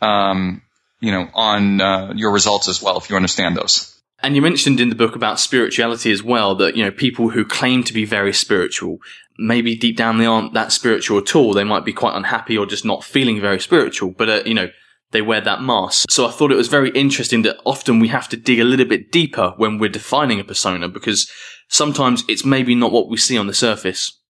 um, 0.00 0.62
you 1.00 1.10
know, 1.10 1.28
on 1.34 1.80
uh, 1.80 2.12
your 2.14 2.32
results 2.32 2.68
as 2.68 2.80
well 2.80 2.96
if 2.98 3.10
you 3.10 3.16
understand 3.16 3.56
those. 3.56 3.90
And 4.22 4.36
you 4.36 4.42
mentioned 4.42 4.80
in 4.80 4.90
the 4.90 4.94
book 4.94 5.16
about 5.16 5.40
spirituality 5.40 6.12
as 6.12 6.22
well 6.22 6.54
that, 6.54 6.76
you 6.76 6.84
know, 6.84 6.92
people 6.92 7.30
who 7.30 7.44
claim 7.44 7.82
to 7.82 7.92
be 7.92 8.04
very 8.04 8.32
spiritual, 8.32 8.98
maybe 9.36 9.74
deep 9.74 9.96
down 9.96 10.18
they 10.18 10.24
aren't 10.24 10.54
that 10.54 10.70
spiritual 10.70 11.18
at 11.18 11.34
all. 11.34 11.52
They 11.52 11.64
might 11.64 11.84
be 11.84 11.92
quite 11.92 12.16
unhappy 12.16 12.56
or 12.56 12.64
just 12.64 12.84
not 12.84 13.02
feeling 13.02 13.40
very 13.40 13.60
spiritual, 13.60 14.12
but, 14.12 14.30
uh, 14.30 14.42
you 14.46 14.54
know, 14.54 14.70
they 15.14 15.22
wear 15.22 15.40
that 15.40 15.62
mask. 15.62 16.10
So 16.10 16.26
I 16.26 16.32
thought 16.32 16.50
it 16.50 16.56
was 16.56 16.68
very 16.68 16.90
interesting 16.90 17.42
that 17.42 17.56
often 17.64 18.00
we 18.00 18.08
have 18.08 18.28
to 18.30 18.36
dig 18.36 18.58
a 18.58 18.64
little 18.64 18.84
bit 18.84 19.12
deeper 19.12 19.54
when 19.56 19.78
we're 19.78 19.88
defining 19.88 20.40
a 20.40 20.44
persona 20.44 20.88
because 20.88 21.30
sometimes 21.68 22.24
it's 22.28 22.44
maybe 22.44 22.74
not 22.74 22.92
what 22.92 23.08
we 23.08 23.16
see 23.16 23.38
on 23.38 23.46
the 23.46 23.54
surface. 23.54 24.20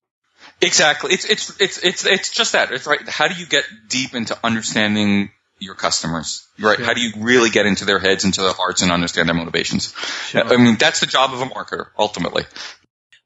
Exactly. 0.61 1.11
It's, 1.11 1.25
it's, 1.25 1.59
it's, 1.59 1.83
it's, 1.83 2.05
it's 2.05 2.29
just 2.29 2.53
that. 2.53 2.71
It's 2.71 2.85
right. 2.85 3.01
How 3.09 3.27
do 3.27 3.33
you 3.33 3.47
get 3.47 3.65
deep 3.89 4.13
into 4.13 4.37
understanding 4.43 5.31
your 5.59 5.73
customers, 5.73 6.47
right? 6.59 6.77
Sure. 6.77 6.85
How 6.85 6.93
do 6.93 7.01
you 7.01 7.13
really 7.17 7.49
get 7.49 7.65
into 7.65 7.85
their 7.85 7.99
heads, 7.99 8.23
into 8.23 8.41
their 8.41 8.53
hearts, 8.53 8.83
and 8.83 8.91
understand 8.91 9.27
their 9.27 9.35
motivations? 9.35 9.91
Sure. 10.27 10.43
I 10.43 10.57
mean, 10.57 10.75
that's 10.75 10.99
the 10.99 11.07
job 11.07 11.33
of 11.33 11.41
a 11.41 11.45
marketer, 11.45 11.87
ultimately. 11.97 12.43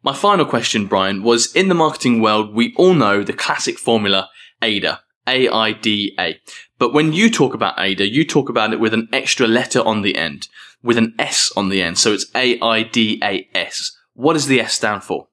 My 0.01 0.13
final 0.13 0.45
question, 0.45 0.87
Bryan, 0.87 1.23
was 1.23 1.53
in 1.53 1.67
the 1.67 1.75
marketing 1.75 2.21
world, 2.21 2.55
we 2.55 2.73
all 2.77 2.93
know 2.93 3.21
the 3.23 3.33
classic 3.33 3.77
formula 3.77 4.29
AIDA. 4.61 5.01
A-I-D-A. 5.27 6.39
But 6.77 6.93
when 6.93 7.13
you 7.13 7.29
talk 7.29 7.53
about 7.53 7.79
AIDA, 7.79 8.09
you 8.09 8.25
talk 8.25 8.49
about 8.49 8.73
it 8.73 8.79
with 8.79 8.93
an 8.93 9.09
extra 9.13 9.47
letter 9.47 9.81
on 9.81 10.01
the 10.01 10.15
end, 10.15 10.47
with 10.81 10.97
an 10.97 11.15
S 11.19 11.51
on 11.55 11.69
the 11.69 11.81
end. 11.81 11.97
So 11.97 12.13
it's 12.13 12.25
A-I-D-A-S. 12.35 13.97
What 14.13 14.33
does 14.33 14.47
the 14.47 14.61
S 14.61 14.73
stand 14.73 15.03
for? 15.03 15.27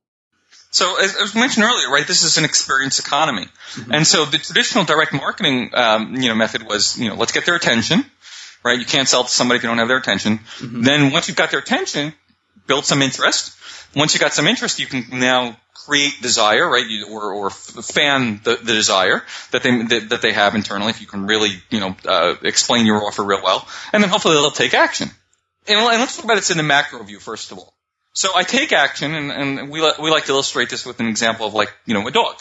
So 0.71 1.01
as, 1.03 1.17
as 1.17 1.35
mentioned 1.35 1.65
earlier, 1.65 1.89
right, 1.89 2.07
this 2.07 2.23
is 2.23 2.37
an 2.37 2.45
experience 2.45 2.99
economy, 2.99 3.47
mm-hmm. 3.47 3.95
and 3.95 4.07
so 4.07 4.27
the 4.27 4.37
traditional 4.37 4.85
direct 4.85 5.15
marketing, 5.15 5.71
um, 5.73 6.15
you 6.17 6.29
know, 6.29 6.35
method 6.35 6.65
was, 6.65 6.99
you 6.99 7.09
know, 7.09 7.15
let's 7.15 7.33
get 7.33 7.47
their 7.47 7.55
attention, 7.55 8.05
right? 8.63 8.79
You 8.79 8.85
can't 8.85 9.09
sell 9.09 9.25
to 9.25 9.31
somebody 9.31 9.57
if 9.57 9.63
you 9.63 9.71
don't 9.71 9.79
have 9.79 9.89
their 9.89 9.97
attention. 9.97 10.41
Mm-hmm. 10.59 10.83
Then 10.83 11.13
once 11.13 11.29
you've 11.29 11.37
got 11.37 11.51
their 11.51 11.61
attention, 11.61 12.13
build 12.67 12.85
some 12.85 13.03
interest. 13.03 13.57
Once 13.95 14.15
you 14.15 14.21
got 14.21 14.33
some 14.33 14.47
interest, 14.47 14.79
you 14.79 14.87
can 14.87 15.07
now 15.11 15.57
create 15.87 16.21
desire, 16.21 16.69
right? 16.69 16.87
You, 16.87 17.09
or, 17.09 17.33
or 17.33 17.51
fan 17.51 18.41
the, 18.43 18.57
the 18.57 18.75
desire 18.75 19.23
that 19.53 19.63
they 19.63 19.83
that, 19.83 20.09
that, 20.11 20.23
they 20.23 20.33
have 20.33 20.55
internally. 20.55 20.91
If 20.91 21.01
you 21.01 21.07
can 21.07 21.27
really, 21.27 21.51
you 21.71 21.81
know, 21.81 21.97
uh, 22.05 22.35
explain 22.43 22.87
your 22.87 23.05
offer 23.05 23.23
real 23.23 23.43
well, 23.43 23.67
and 23.93 24.03
then 24.03 24.11
hopefully 24.11 24.35
they'll 24.35 24.51
take 24.51 24.75
action. 24.75 25.11
And, 25.69 25.79
and 25.79 26.01
let's 26.01 26.17
talk 26.17 26.25
about 26.25 26.39
it 26.39 26.51
in 26.51 26.57
the 26.57 26.63
macro 26.63 27.03
view 27.03 27.19
first 27.19 27.53
of 27.53 27.59
all. 27.59 27.73
So 28.13 28.31
I 28.35 28.45
take 28.45 28.73
action, 28.73 29.15
and, 29.15 29.31
and 29.31 29.71
we, 29.71 29.81
we 30.01 30.11
like 30.11 30.25
to 30.25 30.33
illustrate 30.33 30.71
this 30.71 30.87
with 30.87 31.01
an 31.01 31.07
example 31.07 31.47
of 31.47 31.55
like, 31.55 31.73
you 31.85 31.95
know, 31.95 32.07
a 32.07 32.11
dog. 32.11 32.37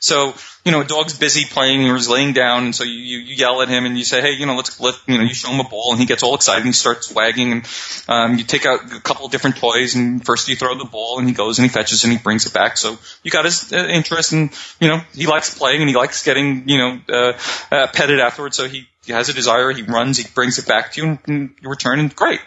So, 0.00 0.34
you 0.64 0.72
know, 0.72 0.82
a 0.82 0.84
dog's 0.84 1.18
busy 1.18 1.44
playing 1.44 1.88
or 1.88 1.96
is 1.96 2.08
laying 2.08 2.32
down, 2.32 2.64
and 2.64 2.74
so 2.74 2.84
you, 2.84 3.18
you 3.18 3.34
yell 3.36 3.62
at 3.62 3.68
him 3.68 3.86
and 3.86 3.96
you 3.96 4.04
say, 4.04 4.20
hey, 4.20 4.32
you 4.32 4.46
know, 4.46 4.56
let's, 4.56 4.78
let, 4.80 4.94
you 5.06 5.18
know, 5.18 5.24
you 5.24 5.34
show 5.34 5.50
him 5.50 5.60
a 5.60 5.68
ball, 5.68 5.92
and 5.92 6.00
he 6.00 6.06
gets 6.06 6.22
all 6.22 6.34
excited 6.34 6.60
and 6.60 6.68
he 6.68 6.72
starts 6.72 7.12
wagging, 7.14 7.52
and 7.52 7.68
um, 8.08 8.38
you 8.38 8.44
take 8.44 8.66
out 8.66 8.92
a 8.92 9.00
couple 9.00 9.26
of 9.26 9.32
different 9.32 9.56
toys, 9.56 9.94
and 9.94 10.24
first 10.24 10.48
you 10.48 10.56
throw 10.56 10.76
the 10.76 10.84
ball, 10.84 11.18
and 11.18 11.28
he 11.28 11.34
goes 11.34 11.58
and 11.58 11.64
he 11.64 11.72
fetches 11.72 12.04
and 12.04 12.12
he 12.12 12.18
brings 12.18 12.46
it 12.46 12.52
back. 12.52 12.76
So 12.76 12.98
you 13.22 13.30
got 13.30 13.44
his 13.44 13.72
uh, 13.72 13.76
interest, 13.76 14.32
and 14.32 14.50
you 14.80 14.88
know, 14.88 15.00
he 15.14 15.26
likes 15.26 15.56
playing 15.56 15.80
and 15.80 15.88
he 15.88 15.96
likes 15.96 16.22
getting, 16.22 16.68
you 16.68 16.78
know, 16.78 17.00
uh, 17.08 17.32
uh, 17.70 17.86
petted 17.88 18.20
afterwards. 18.20 18.56
So 18.56 18.68
he, 18.68 18.88
he 19.04 19.12
has 19.12 19.28
a 19.28 19.32
desire, 19.32 19.70
he 19.70 19.82
runs, 19.82 20.18
he 20.18 20.26
brings 20.34 20.58
it 20.58 20.66
back 20.66 20.92
to 20.92 21.00
you, 21.00 21.08
and, 21.08 21.18
and 21.26 21.54
you 21.60 21.68
return, 21.68 21.98
and 21.98 22.14
great. 22.14 22.40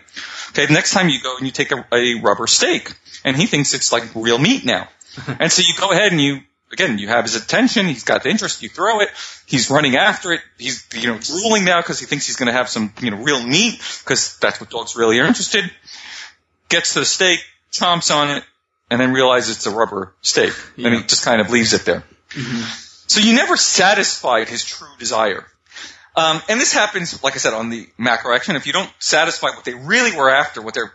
Okay, 0.50 0.66
the 0.66 0.74
next 0.74 0.92
time 0.92 1.10
you 1.10 1.22
go 1.22 1.38
and 1.38 1.46
you 1.46 1.52
take 1.52 1.72
a, 1.72 1.86
a 1.92 2.22
rubber 2.22 2.48
steak, 2.48 2.92
and 3.24 3.36
he 3.36 3.46
thinks 3.46 3.74
it's 3.74 3.92
like 3.92 4.04
real 4.16 4.38
meat 4.38 4.66
now. 4.66 4.88
and 5.40 5.52
so 5.52 5.62
you 5.62 5.74
go 5.80 5.92
ahead 5.92 6.12
and 6.12 6.22
you, 6.22 6.42
again, 6.72 6.98
you 6.98 7.08
have 7.08 7.26
his 7.26 7.36
attention, 7.36 7.86
he's 7.86 8.04
got 8.04 8.24
the 8.24 8.30
interest, 8.30 8.62
you 8.62 8.70
throw 8.70 9.00
it, 9.00 9.10
he's 9.46 9.70
running 9.70 9.96
after 9.96 10.34
it, 10.34 10.42
he's, 10.58 10.88
you 10.94 11.08
know, 11.08 11.18
drooling 11.18 11.64
now 11.64 11.82
because 11.82 12.00
he 12.00 12.06
thinks 12.06 12.26
he's 12.26 12.36
going 12.36 12.48
to 12.48 12.54
have 12.54 12.70
some, 12.70 12.94
you 13.02 13.12
know, 13.12 13.18
real 13.18 13.46
meat, 13.46 13.80
because 14.04 14.38
that's 14.40 14.60
what 14.60 14.70
dogs 14.70 14.96
really 14.96 15.20
are 15.20 15.26
interested. 15.26 15.70
Gets 16.70 16.94
to 16.94 17.00
the 17.00 17.06
steak, 17.06 17.40
chomps 17.72 18.14
on 18.14 18.38
it, 18.38 18.44
and 18.90 19.00
then 19.00 19.14
realizes 19.14 19.58
it's 19.58 19.66
a 19.66 19.72
rubber 19.72 20.14
steak. 20.22 20.54
Yeah. 20.76 20.88
And 20.88 20.96
he 20.96 21.04
just 21.04 21.24
kind 21.24 21.42
of 21.42 21.50
leaves 21.50 21.74
it 21.74 21.86
there. 21.86 22.04
Mm-hmm. 22.30 22.62
So 23.08 23.22
you 23.22 23.34
never 23.34 23.56
satisfied 23.56 24.50
his 24.50 24.64
true 24.66 24.88
desire. 25.00 25.46
Um, 26.16 26.42
and 26.50 26.60
this 26.60 26.74
happens, 26.74 27.24
like 27.24 27.36
I 27.36 27.38
said, 27.38 27.54
on 27.54 27.70
the 27.70 27.88
macro 27.98 28.36
action. 28.36 28.56
If 28.56 28.66
you 28.66 28.74
don't 28.74 28.92
satisfy 29.00 29.48
what 29.50 29.66
they 29.66 29.76
really 29.76 30.16
were 30.18 30.30
after, 30.30 30.62
what 30.62 30.74
their 30.74 30.92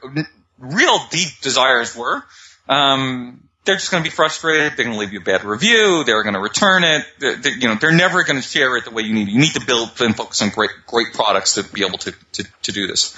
real 0.58 0.98
deep 1.10 1.40
desires 1.40 1.96
were, 1.96 2.22
um, 2.68 3.48
they're 3.64 3.76
just 3.76 3.90
going 3.90 4.02
to 4.02 4.08
be 4.08 4.14
frustrated. 4.14 4.76
They're 4.76 4.84
going 4.84 4.96
to 4.96 5.00
leave 5.00 5.12
you 5.12 5.20
a 5.20 5.24
bad 5.24 5.44
review. 5.44 6.02
They're 6.04 6.22
going 6.22 6.34
to 6.34 6.40
return 6.40 6.82
it. 6.82 7.06
They're, 7.18 7.36
they're, 7.36 7.52
you 7.52 7.68
know, 7.68 7.76
they're 7.76 7.92
never 7.94 8.24
going 8.24 8.40
to 8.40 8.46
share 8.46 8.76
it 8.76 8.84
the 8.84 8.90
way 8.90 9.02
you 9.02 9.14
need. 9.14 9.28
You 9.28 9.38
need 9.38 9.54
to 9.54 9.64
build 9.64 9.90
and 10.00 10.16
focus 10.16 10.42
on 10.42 10.48
great, 10.48 10.70
great 10.86 11.12
products 11.12 11.54
to 11.54 11.62
be 11.62 11.84
able 11.84 11.98
to, 11.98 12.12
to, 12.32 12.44
to 12.62 12.72
do 12.72 12.88
this. 12.88 13.14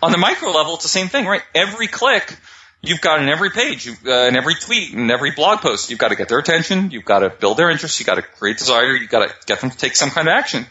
On 0.00 0.12
the 0.12 0.18
micro 0.18 0.50
level, 0.50 0.74
it's 0.74 0.84
the 0.84 0.88
same 0.88 1.08
thing, 1.08 1.26
right? 1.26 1.42
Every 1.54 1.88
click, 1.88 2.36
you've 2.80 3.00
got 3.00 3.20
in 3.22 3.28
every 3.28 3.50
page, 3.50 3.88
uh, 3.88 4.10
in 4.28 4.36
every 4.36 4.54
tweet, 4.54 4.94
in 4.94 5.10
every 5.10 5.32
blog 5.32 5.60
post, 5.60 5.90
you've 5.90 5.98
got 5.98 6.08
to 6.08 6.16
get 6.16 6.28
their 6.28 6.38
attention. 6.38 6.92
You've 6.92 7.04
got 7.04 7.20
to 7.20 7.30
build 7.30 7.56
their 7.56 7.70
interest. 7.70 7.98
You've 7.98 8.06
got 8.06 8.16
to 8.16 8.22
create 8.22 8.58
desire. 8.58 8.94
You've 8.94 9.10
got 9.10 9.28
to 9.28 9.34
get 9.46 9.60
them 9.60 9.70
to 9.70 9.76
take 9.76 9.96
some 9.96 10.10
kind 10.10 10.28
of 10.28 10.32
action. 10.32 10.66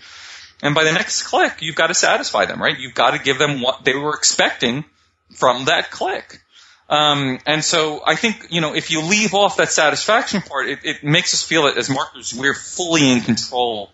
And 0.63 0.74
by 0.74 0.86
the 0.86 0.91
next 0.93 1.24
click, 1.24 1.62
you've 1.62 1.76
got 1.76 1.88
to 1.88 1.95
satisfy 1.95 2.45
them, 2.45 2.62
right? 2.62 2.78
You've 2.78 2.93
got 2.93 3.12
to 3.12 3.19
give 3.19 3.39
them 3.39 3.62
what 3.62 3.84
they 3.84 3.95
were 3.95 4.13
expecting 4.13 4.86
from 5.34 5.65
that 5.65 5.91
click. 5.91 6.39
Um, 6.91 7.39
and 7.45 7.63
so 7.63 8.01
I 8.06 8.15
think, 8.15 8.47
you 8.49 8.60
know, 8.60 8.75
if 8.75 8.91
you 8.91 9.01
leave 9.01 9.34
off 9.34 9.58
that 9.58 9.71
satisfaction 9.71 10.41
part, 10.41 10.67
it, 10.67 10.80
it 10.84 11.04
makes 11.06 11.34
us 11.34 11.41
feel 11.41 11.63
that 11.63 11.77
as 11.77 11.89
marketers, 11.89 12.34
we're 12.34 12.54
fully 12.54 13.10
in 13.10 13.21
control 13.21 13.89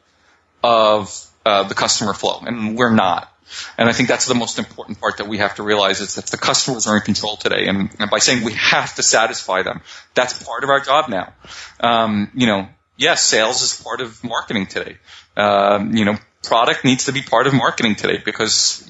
of 0.64 1.26
uh, 1.46 1.64
the 1.64 1.76
customer 1.76 2.14
flow, 2.14 2.40
and 2.42 2.76
we're 2.76 2.92
not. 2.92 3.32
And 3.78 3.88
I 3.88 3.94
think 3.94 4.10
that's 4.10 4.26
the 4.26 4.34
most 4.34 4.58
important 4.58 5.00
part 5.00 5.18
that 5.18 5.28
we 5.28 5.38
have 5.38 5.56
to 5.56 5.64
realize 5.64 6.02
is 6.02 6.16
that 6.16 6.26
the 6.26 6.38
customers 6.38 6.88
are 6.88 6.98
in 6.98 7.04
control 7.04 7.38
today. 7.38 7.68
And, 7.68 7.96
and 8.00 8.10
by 8.10 8.18
saying 8.18 8.44
we 8.44 8.54
have 8.54 8.96
to 8.96 9.04
satisfy 9.04 9.62
them, 9.62 9.82
that's 10.16 10.44
part 10.44 10.64
of 10.64 10.72
our 10.72 10.80
job 10.80 11.08
now. 11.08 11.34
Um, 11.80 12.32
you 12.34 12.48
know, 12.48 12.68
yes, 12.98 13.22
sales 13.22 13.62
is 13.62 13.80
part 13.80 14.02
of 14.02 14.24
marketing 14.24 14.66
today. 14.66 14.98
Um, 15.38 15.96
you 15.96 16.04
know, 16.04 16.18
product 16.44 16.84
needs 16.84 17.06
to 17.06 17.14
be 17.14 17.22
part 17.22 17.46
of 17.46 17.54
marketing 17.54 17.96
today 17.96 18.20
because 18.26 18.90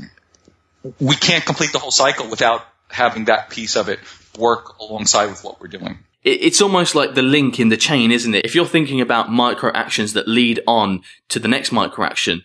we 0.99 1.15
can't 1.15 1.45
complete 1.45 1.73
the 1.73 1.79
whole 1.79 1.91
cycle 1.91 2.29
without 2.29 2.65
having 2.89 3.25
that 3.25 3.49
piece 3.49 3.75
of 3.75 3.89
it 3.89 3.99
work 4.37 4.77
alongside 4.79 5.27
with 5.27 5.43
what 5.43 5.59
we're 5.59 5.67
doing. 5.67 5.99
It's 6.23 6.61
almost 6.61 6.93
like 6.93 7.15
the 7.15 7.21
link 7.21 7.59
in 7.59 7.69
the 7.69 7.77
chain, 7.77 8.11
isn't 8.11 8.35
it? 8.35 8.45
If 8.45 8.53
you're 8.53 8.65
thinking 8.65 8.99
about 8.99 9.31
micro 9.31 9.71
actions 9.73 10.13
that 10.13 10.27
lead 10.27 10.61
on 10.67 11.01
to 11.29 11.39
the 11.39 11.47
next 11.47 11.71
micro 11.71 12.05
action, 12.05 12.43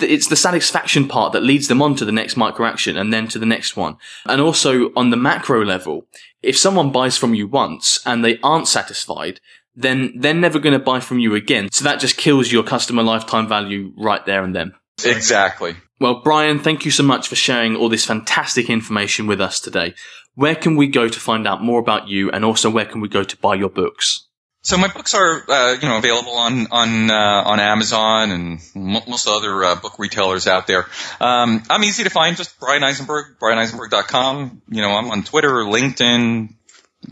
it's 0.00 0.28
the 0.28 0.36
satisfaction 0.36 1.08
part 1.08 1.32
that 1.32 1.42
leads 1.42 1.68
them 1.68 1.80
on 1.80 1.94
to 1.96 2.04
the 2.04 2.12
next 2.12 2.36
micro 2.36 2.66
action 2.66 2.96
and 2.96 3.12
then 3.12 3.28
to 3.28 3.38
the 3.38 3.46
next 3.46 3.76
one. 3.76 3.96
And 4.26 4.40
also 4.40 4.92
on 4.94 5.10
the 5.10 5.16
macro 5.16 5.64
level, 5.64 6.06
if 6.42 6.58
someone 6.58 6.90
buys 6.90 7.16
from 7.16 7.34
you 7.34 7.46
once 7.46 8.00
and 8.04 8.24
they 8.24 8.38
aren't 8.42 8.68
satisfied, 8.68 9.40
then 9.74 10.12
they're 10.16 10.34
never 10.34 10.58
going 10.58 10.72
to 10.78 10.84
buy 10.84 11.00
from 11.00 11.18
you 11.18 11.34
again. 11.34 11.70
So 11.70 11.84
that 11.84 12.00
just 12.00 12.16
kills 12.16 12.50
your 12.50 12.62
customer 12.62 13.02
lifetime 13.02 13.48
value 13.48 13.92
right 13.96 14.24
there 14.26 14.42
and 14.42 14.54
then. 14.54 14.74
Exactly. 15.04 15.76
Well, 15.98 16.20
Bryan, 16.20 16.58
thank 16.58 16.84
you 16.84 16.90
so 16.90 17.02
much 17.02 17.28
for 17.28 17.36
sharing 17.36 17.74
all 17.74 17.88
this 17.88 18.04
fantastic 18.04 18.68
information 18.68 19.26
with 19.26 19.40
us 19.40 19.60
today. 19.60 19.94
Where 20.34 20.54
can 20.54 20.76
we 20.76 20.88
go 20.88 21.08
to 21.08 21.20
find 21.20 21.46
out 21.46 21.62
more 21.62 21.80
about 21.80 22.08
you 22.08 22.30
and 22.30 22.44
also 22.44 22.68
where 22.68 22.84
can 22.84 23.00
we 23.00 23.08
go 23.08 23.24
to 23.24 23.36
buy 23.38 23.54
your 23.54 23.70
books? 23.70 24.26
So 24.66 24.76
my 24.76 24.88
books 24.88 25.14
are, 25.14 25.48
uh, 25.48 25.76
you 25.80 25.88
know, 25.88 25.98
available 25.98 26.32
on 26.32 26.66
on 26.72 27.08
uh, 27.08 27.14
on 27.14 27.60
Amazon 27.60 28.32
and 28.32 28.60
most 28.74 29.28
other 29.28 29.62
uh, 29.62 29.76
book 29.76 30.00
retailers 30.00 30.48
out 30.48 30.66
there. 30.66 30.86
Um, 31.20 31.62
I'm 31.70 31.84
easy 31.84 32.02
to 32.02 32.10
find, 32.10 32.36
just 32.36 32.58
Bryan 32.58 32.82
Eisenberg, 32.82 33.38
bryaneisenberg.com. 33.40 34.62
You 34.68 34.82
know, 34.82 34.90
I'm 34.90 35.08
on 35.12 35.22
Twitter, 35.22 35.52
LinkedIn, 35.52 36.52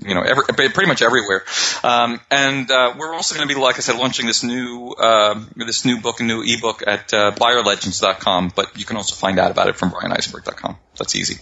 you 0.04 0.14
know, 0.14 0.22
every, 0.22 0.44
pretty 0.70 0.86
much 0.86 1.02
everywhere. 1.02 1.44
Um, 1.82 2.20
and 2.30 2.70
uh, 2.70 2.94
we're 2.98 3.14
also 3.14 3.34
going 3.34 3.48
to 3.48 3.54
be, 3.54 3.60
like 3.60 3.76
I 3.76 3.80
said, 3.80 3.96
launching 3.96 4.26
this 4.26 4.42
new 4.42 4.94
uh, 4.98 5.40
this 5.56 5.84
new 5.84 6.00
book, 6.00 6.20
new 6.20 6.42
ebook 6.42 6.82
at 6.86 7.12
uh, 7.12 7.32
buyerlegends.com. 7.32 8.52
But 8.54 8.78
you 8.78 8.84
can 8.84 8.96
also 8.96 9.14
find 9.14 9.38
out 9.38 9.50
about 9.50 9.68
it 9.68 9.76
from 9.76 9.90
bryaneisenberg.com. 9.90 10.78
That's 10.98 11.14
easy. 11.14 11.38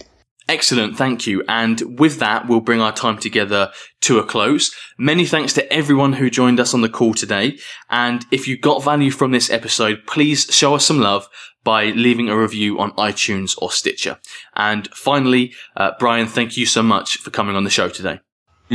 Excellent, 0.49 0.97
thank 0.97 1.25
you. 1.25 1.41
And 1.47 1.97
with 1.99 2.19
that, 2.19 2.49
we'll 2.49 2.59
bring 2.59 2.81
our 2.81 2.91
time 2.91 3.17
together 3.17 3.71
to 4.01 4.19
a 4.19 4.25
close. 4.25 4.75
Many 4.97 5.25
thanks 5.25 5.53
to 5.53 5.71
everyone 5.71 6.13
who 6.13 6.29
joined 6.29 6.59
us 6.59 6.73
on 6.73 6.81
the 6.81 6.89
call 6.89 7.13
today. 7.13 7.57
And 7.89 8.25
if 8.29 8.45
you 8.45 8.57
got 8.57 8.83
value 8.83 9.09
from 9.09 9.31
this 9.31 9.49
episode, 9.49 10.05
please 10.05 10.47
show 10.49 10.75
us 10.75 10.85
some 10.85 10.99
love 10.99 11.29
by 11.63 11.85
leaving 11.85 12.27
a 12.27 12.37
review 12.37 12.77
on 12.77 12.91
iTunes 12.93 13.57
or 13.57 13.71
Stitcher. 13.71 14.19
And 14.53 14.89
finally, 14.89 15.53
uh, 15.77 15.91
Bryan, 15.97 16.27
thank 16.27 16.57
you 16.57 16.65
so 16.65 16.83
much 16.83 17.17
for 17.19 17.29
coming 17.29 17.55
on 17.55 17.63
the 17.63 17.69
show 17.69 17.87
today. 17.87 18.19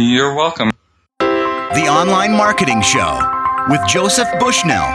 You're 0.00 0.36
welcome. 0.36 0.70
The 1.18 1.88
Online 1.90 2.30
Marketing 2.30 2.80
Show 2.82 3.18
with 3.68 3.80
Joseph 3.88 4.28
Bushnell, 4.38 4.86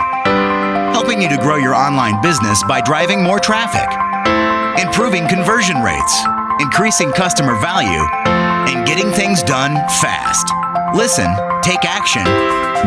helping 0.94 1.22
you 1.22 1.28
to 1.28 1.36
grow 1.38 1.58
your 1.58 1.76
online 1.76 2.22
business 2.22 2.64
by 2.64 2.80
driving 2.80 3.22
more 3.22 3.40
traffic, 3.40 3.90
improving 4.82 5.28
conversion 5.28 5.82
rates 5.82 6.24
increasing 6.60 7.12
customer 7.12 7.56
value, 7.60 8.06
and 8.72 8.88
getting 8.88 9.12
things 9.12 9.44
done 9.44 9.74
fast. 10.02 10.48
Listen, 10.96 11.28
take 11.62 11.84
action, 11.84 12.24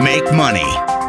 make 0.02 0.24
money. 0.33 1.06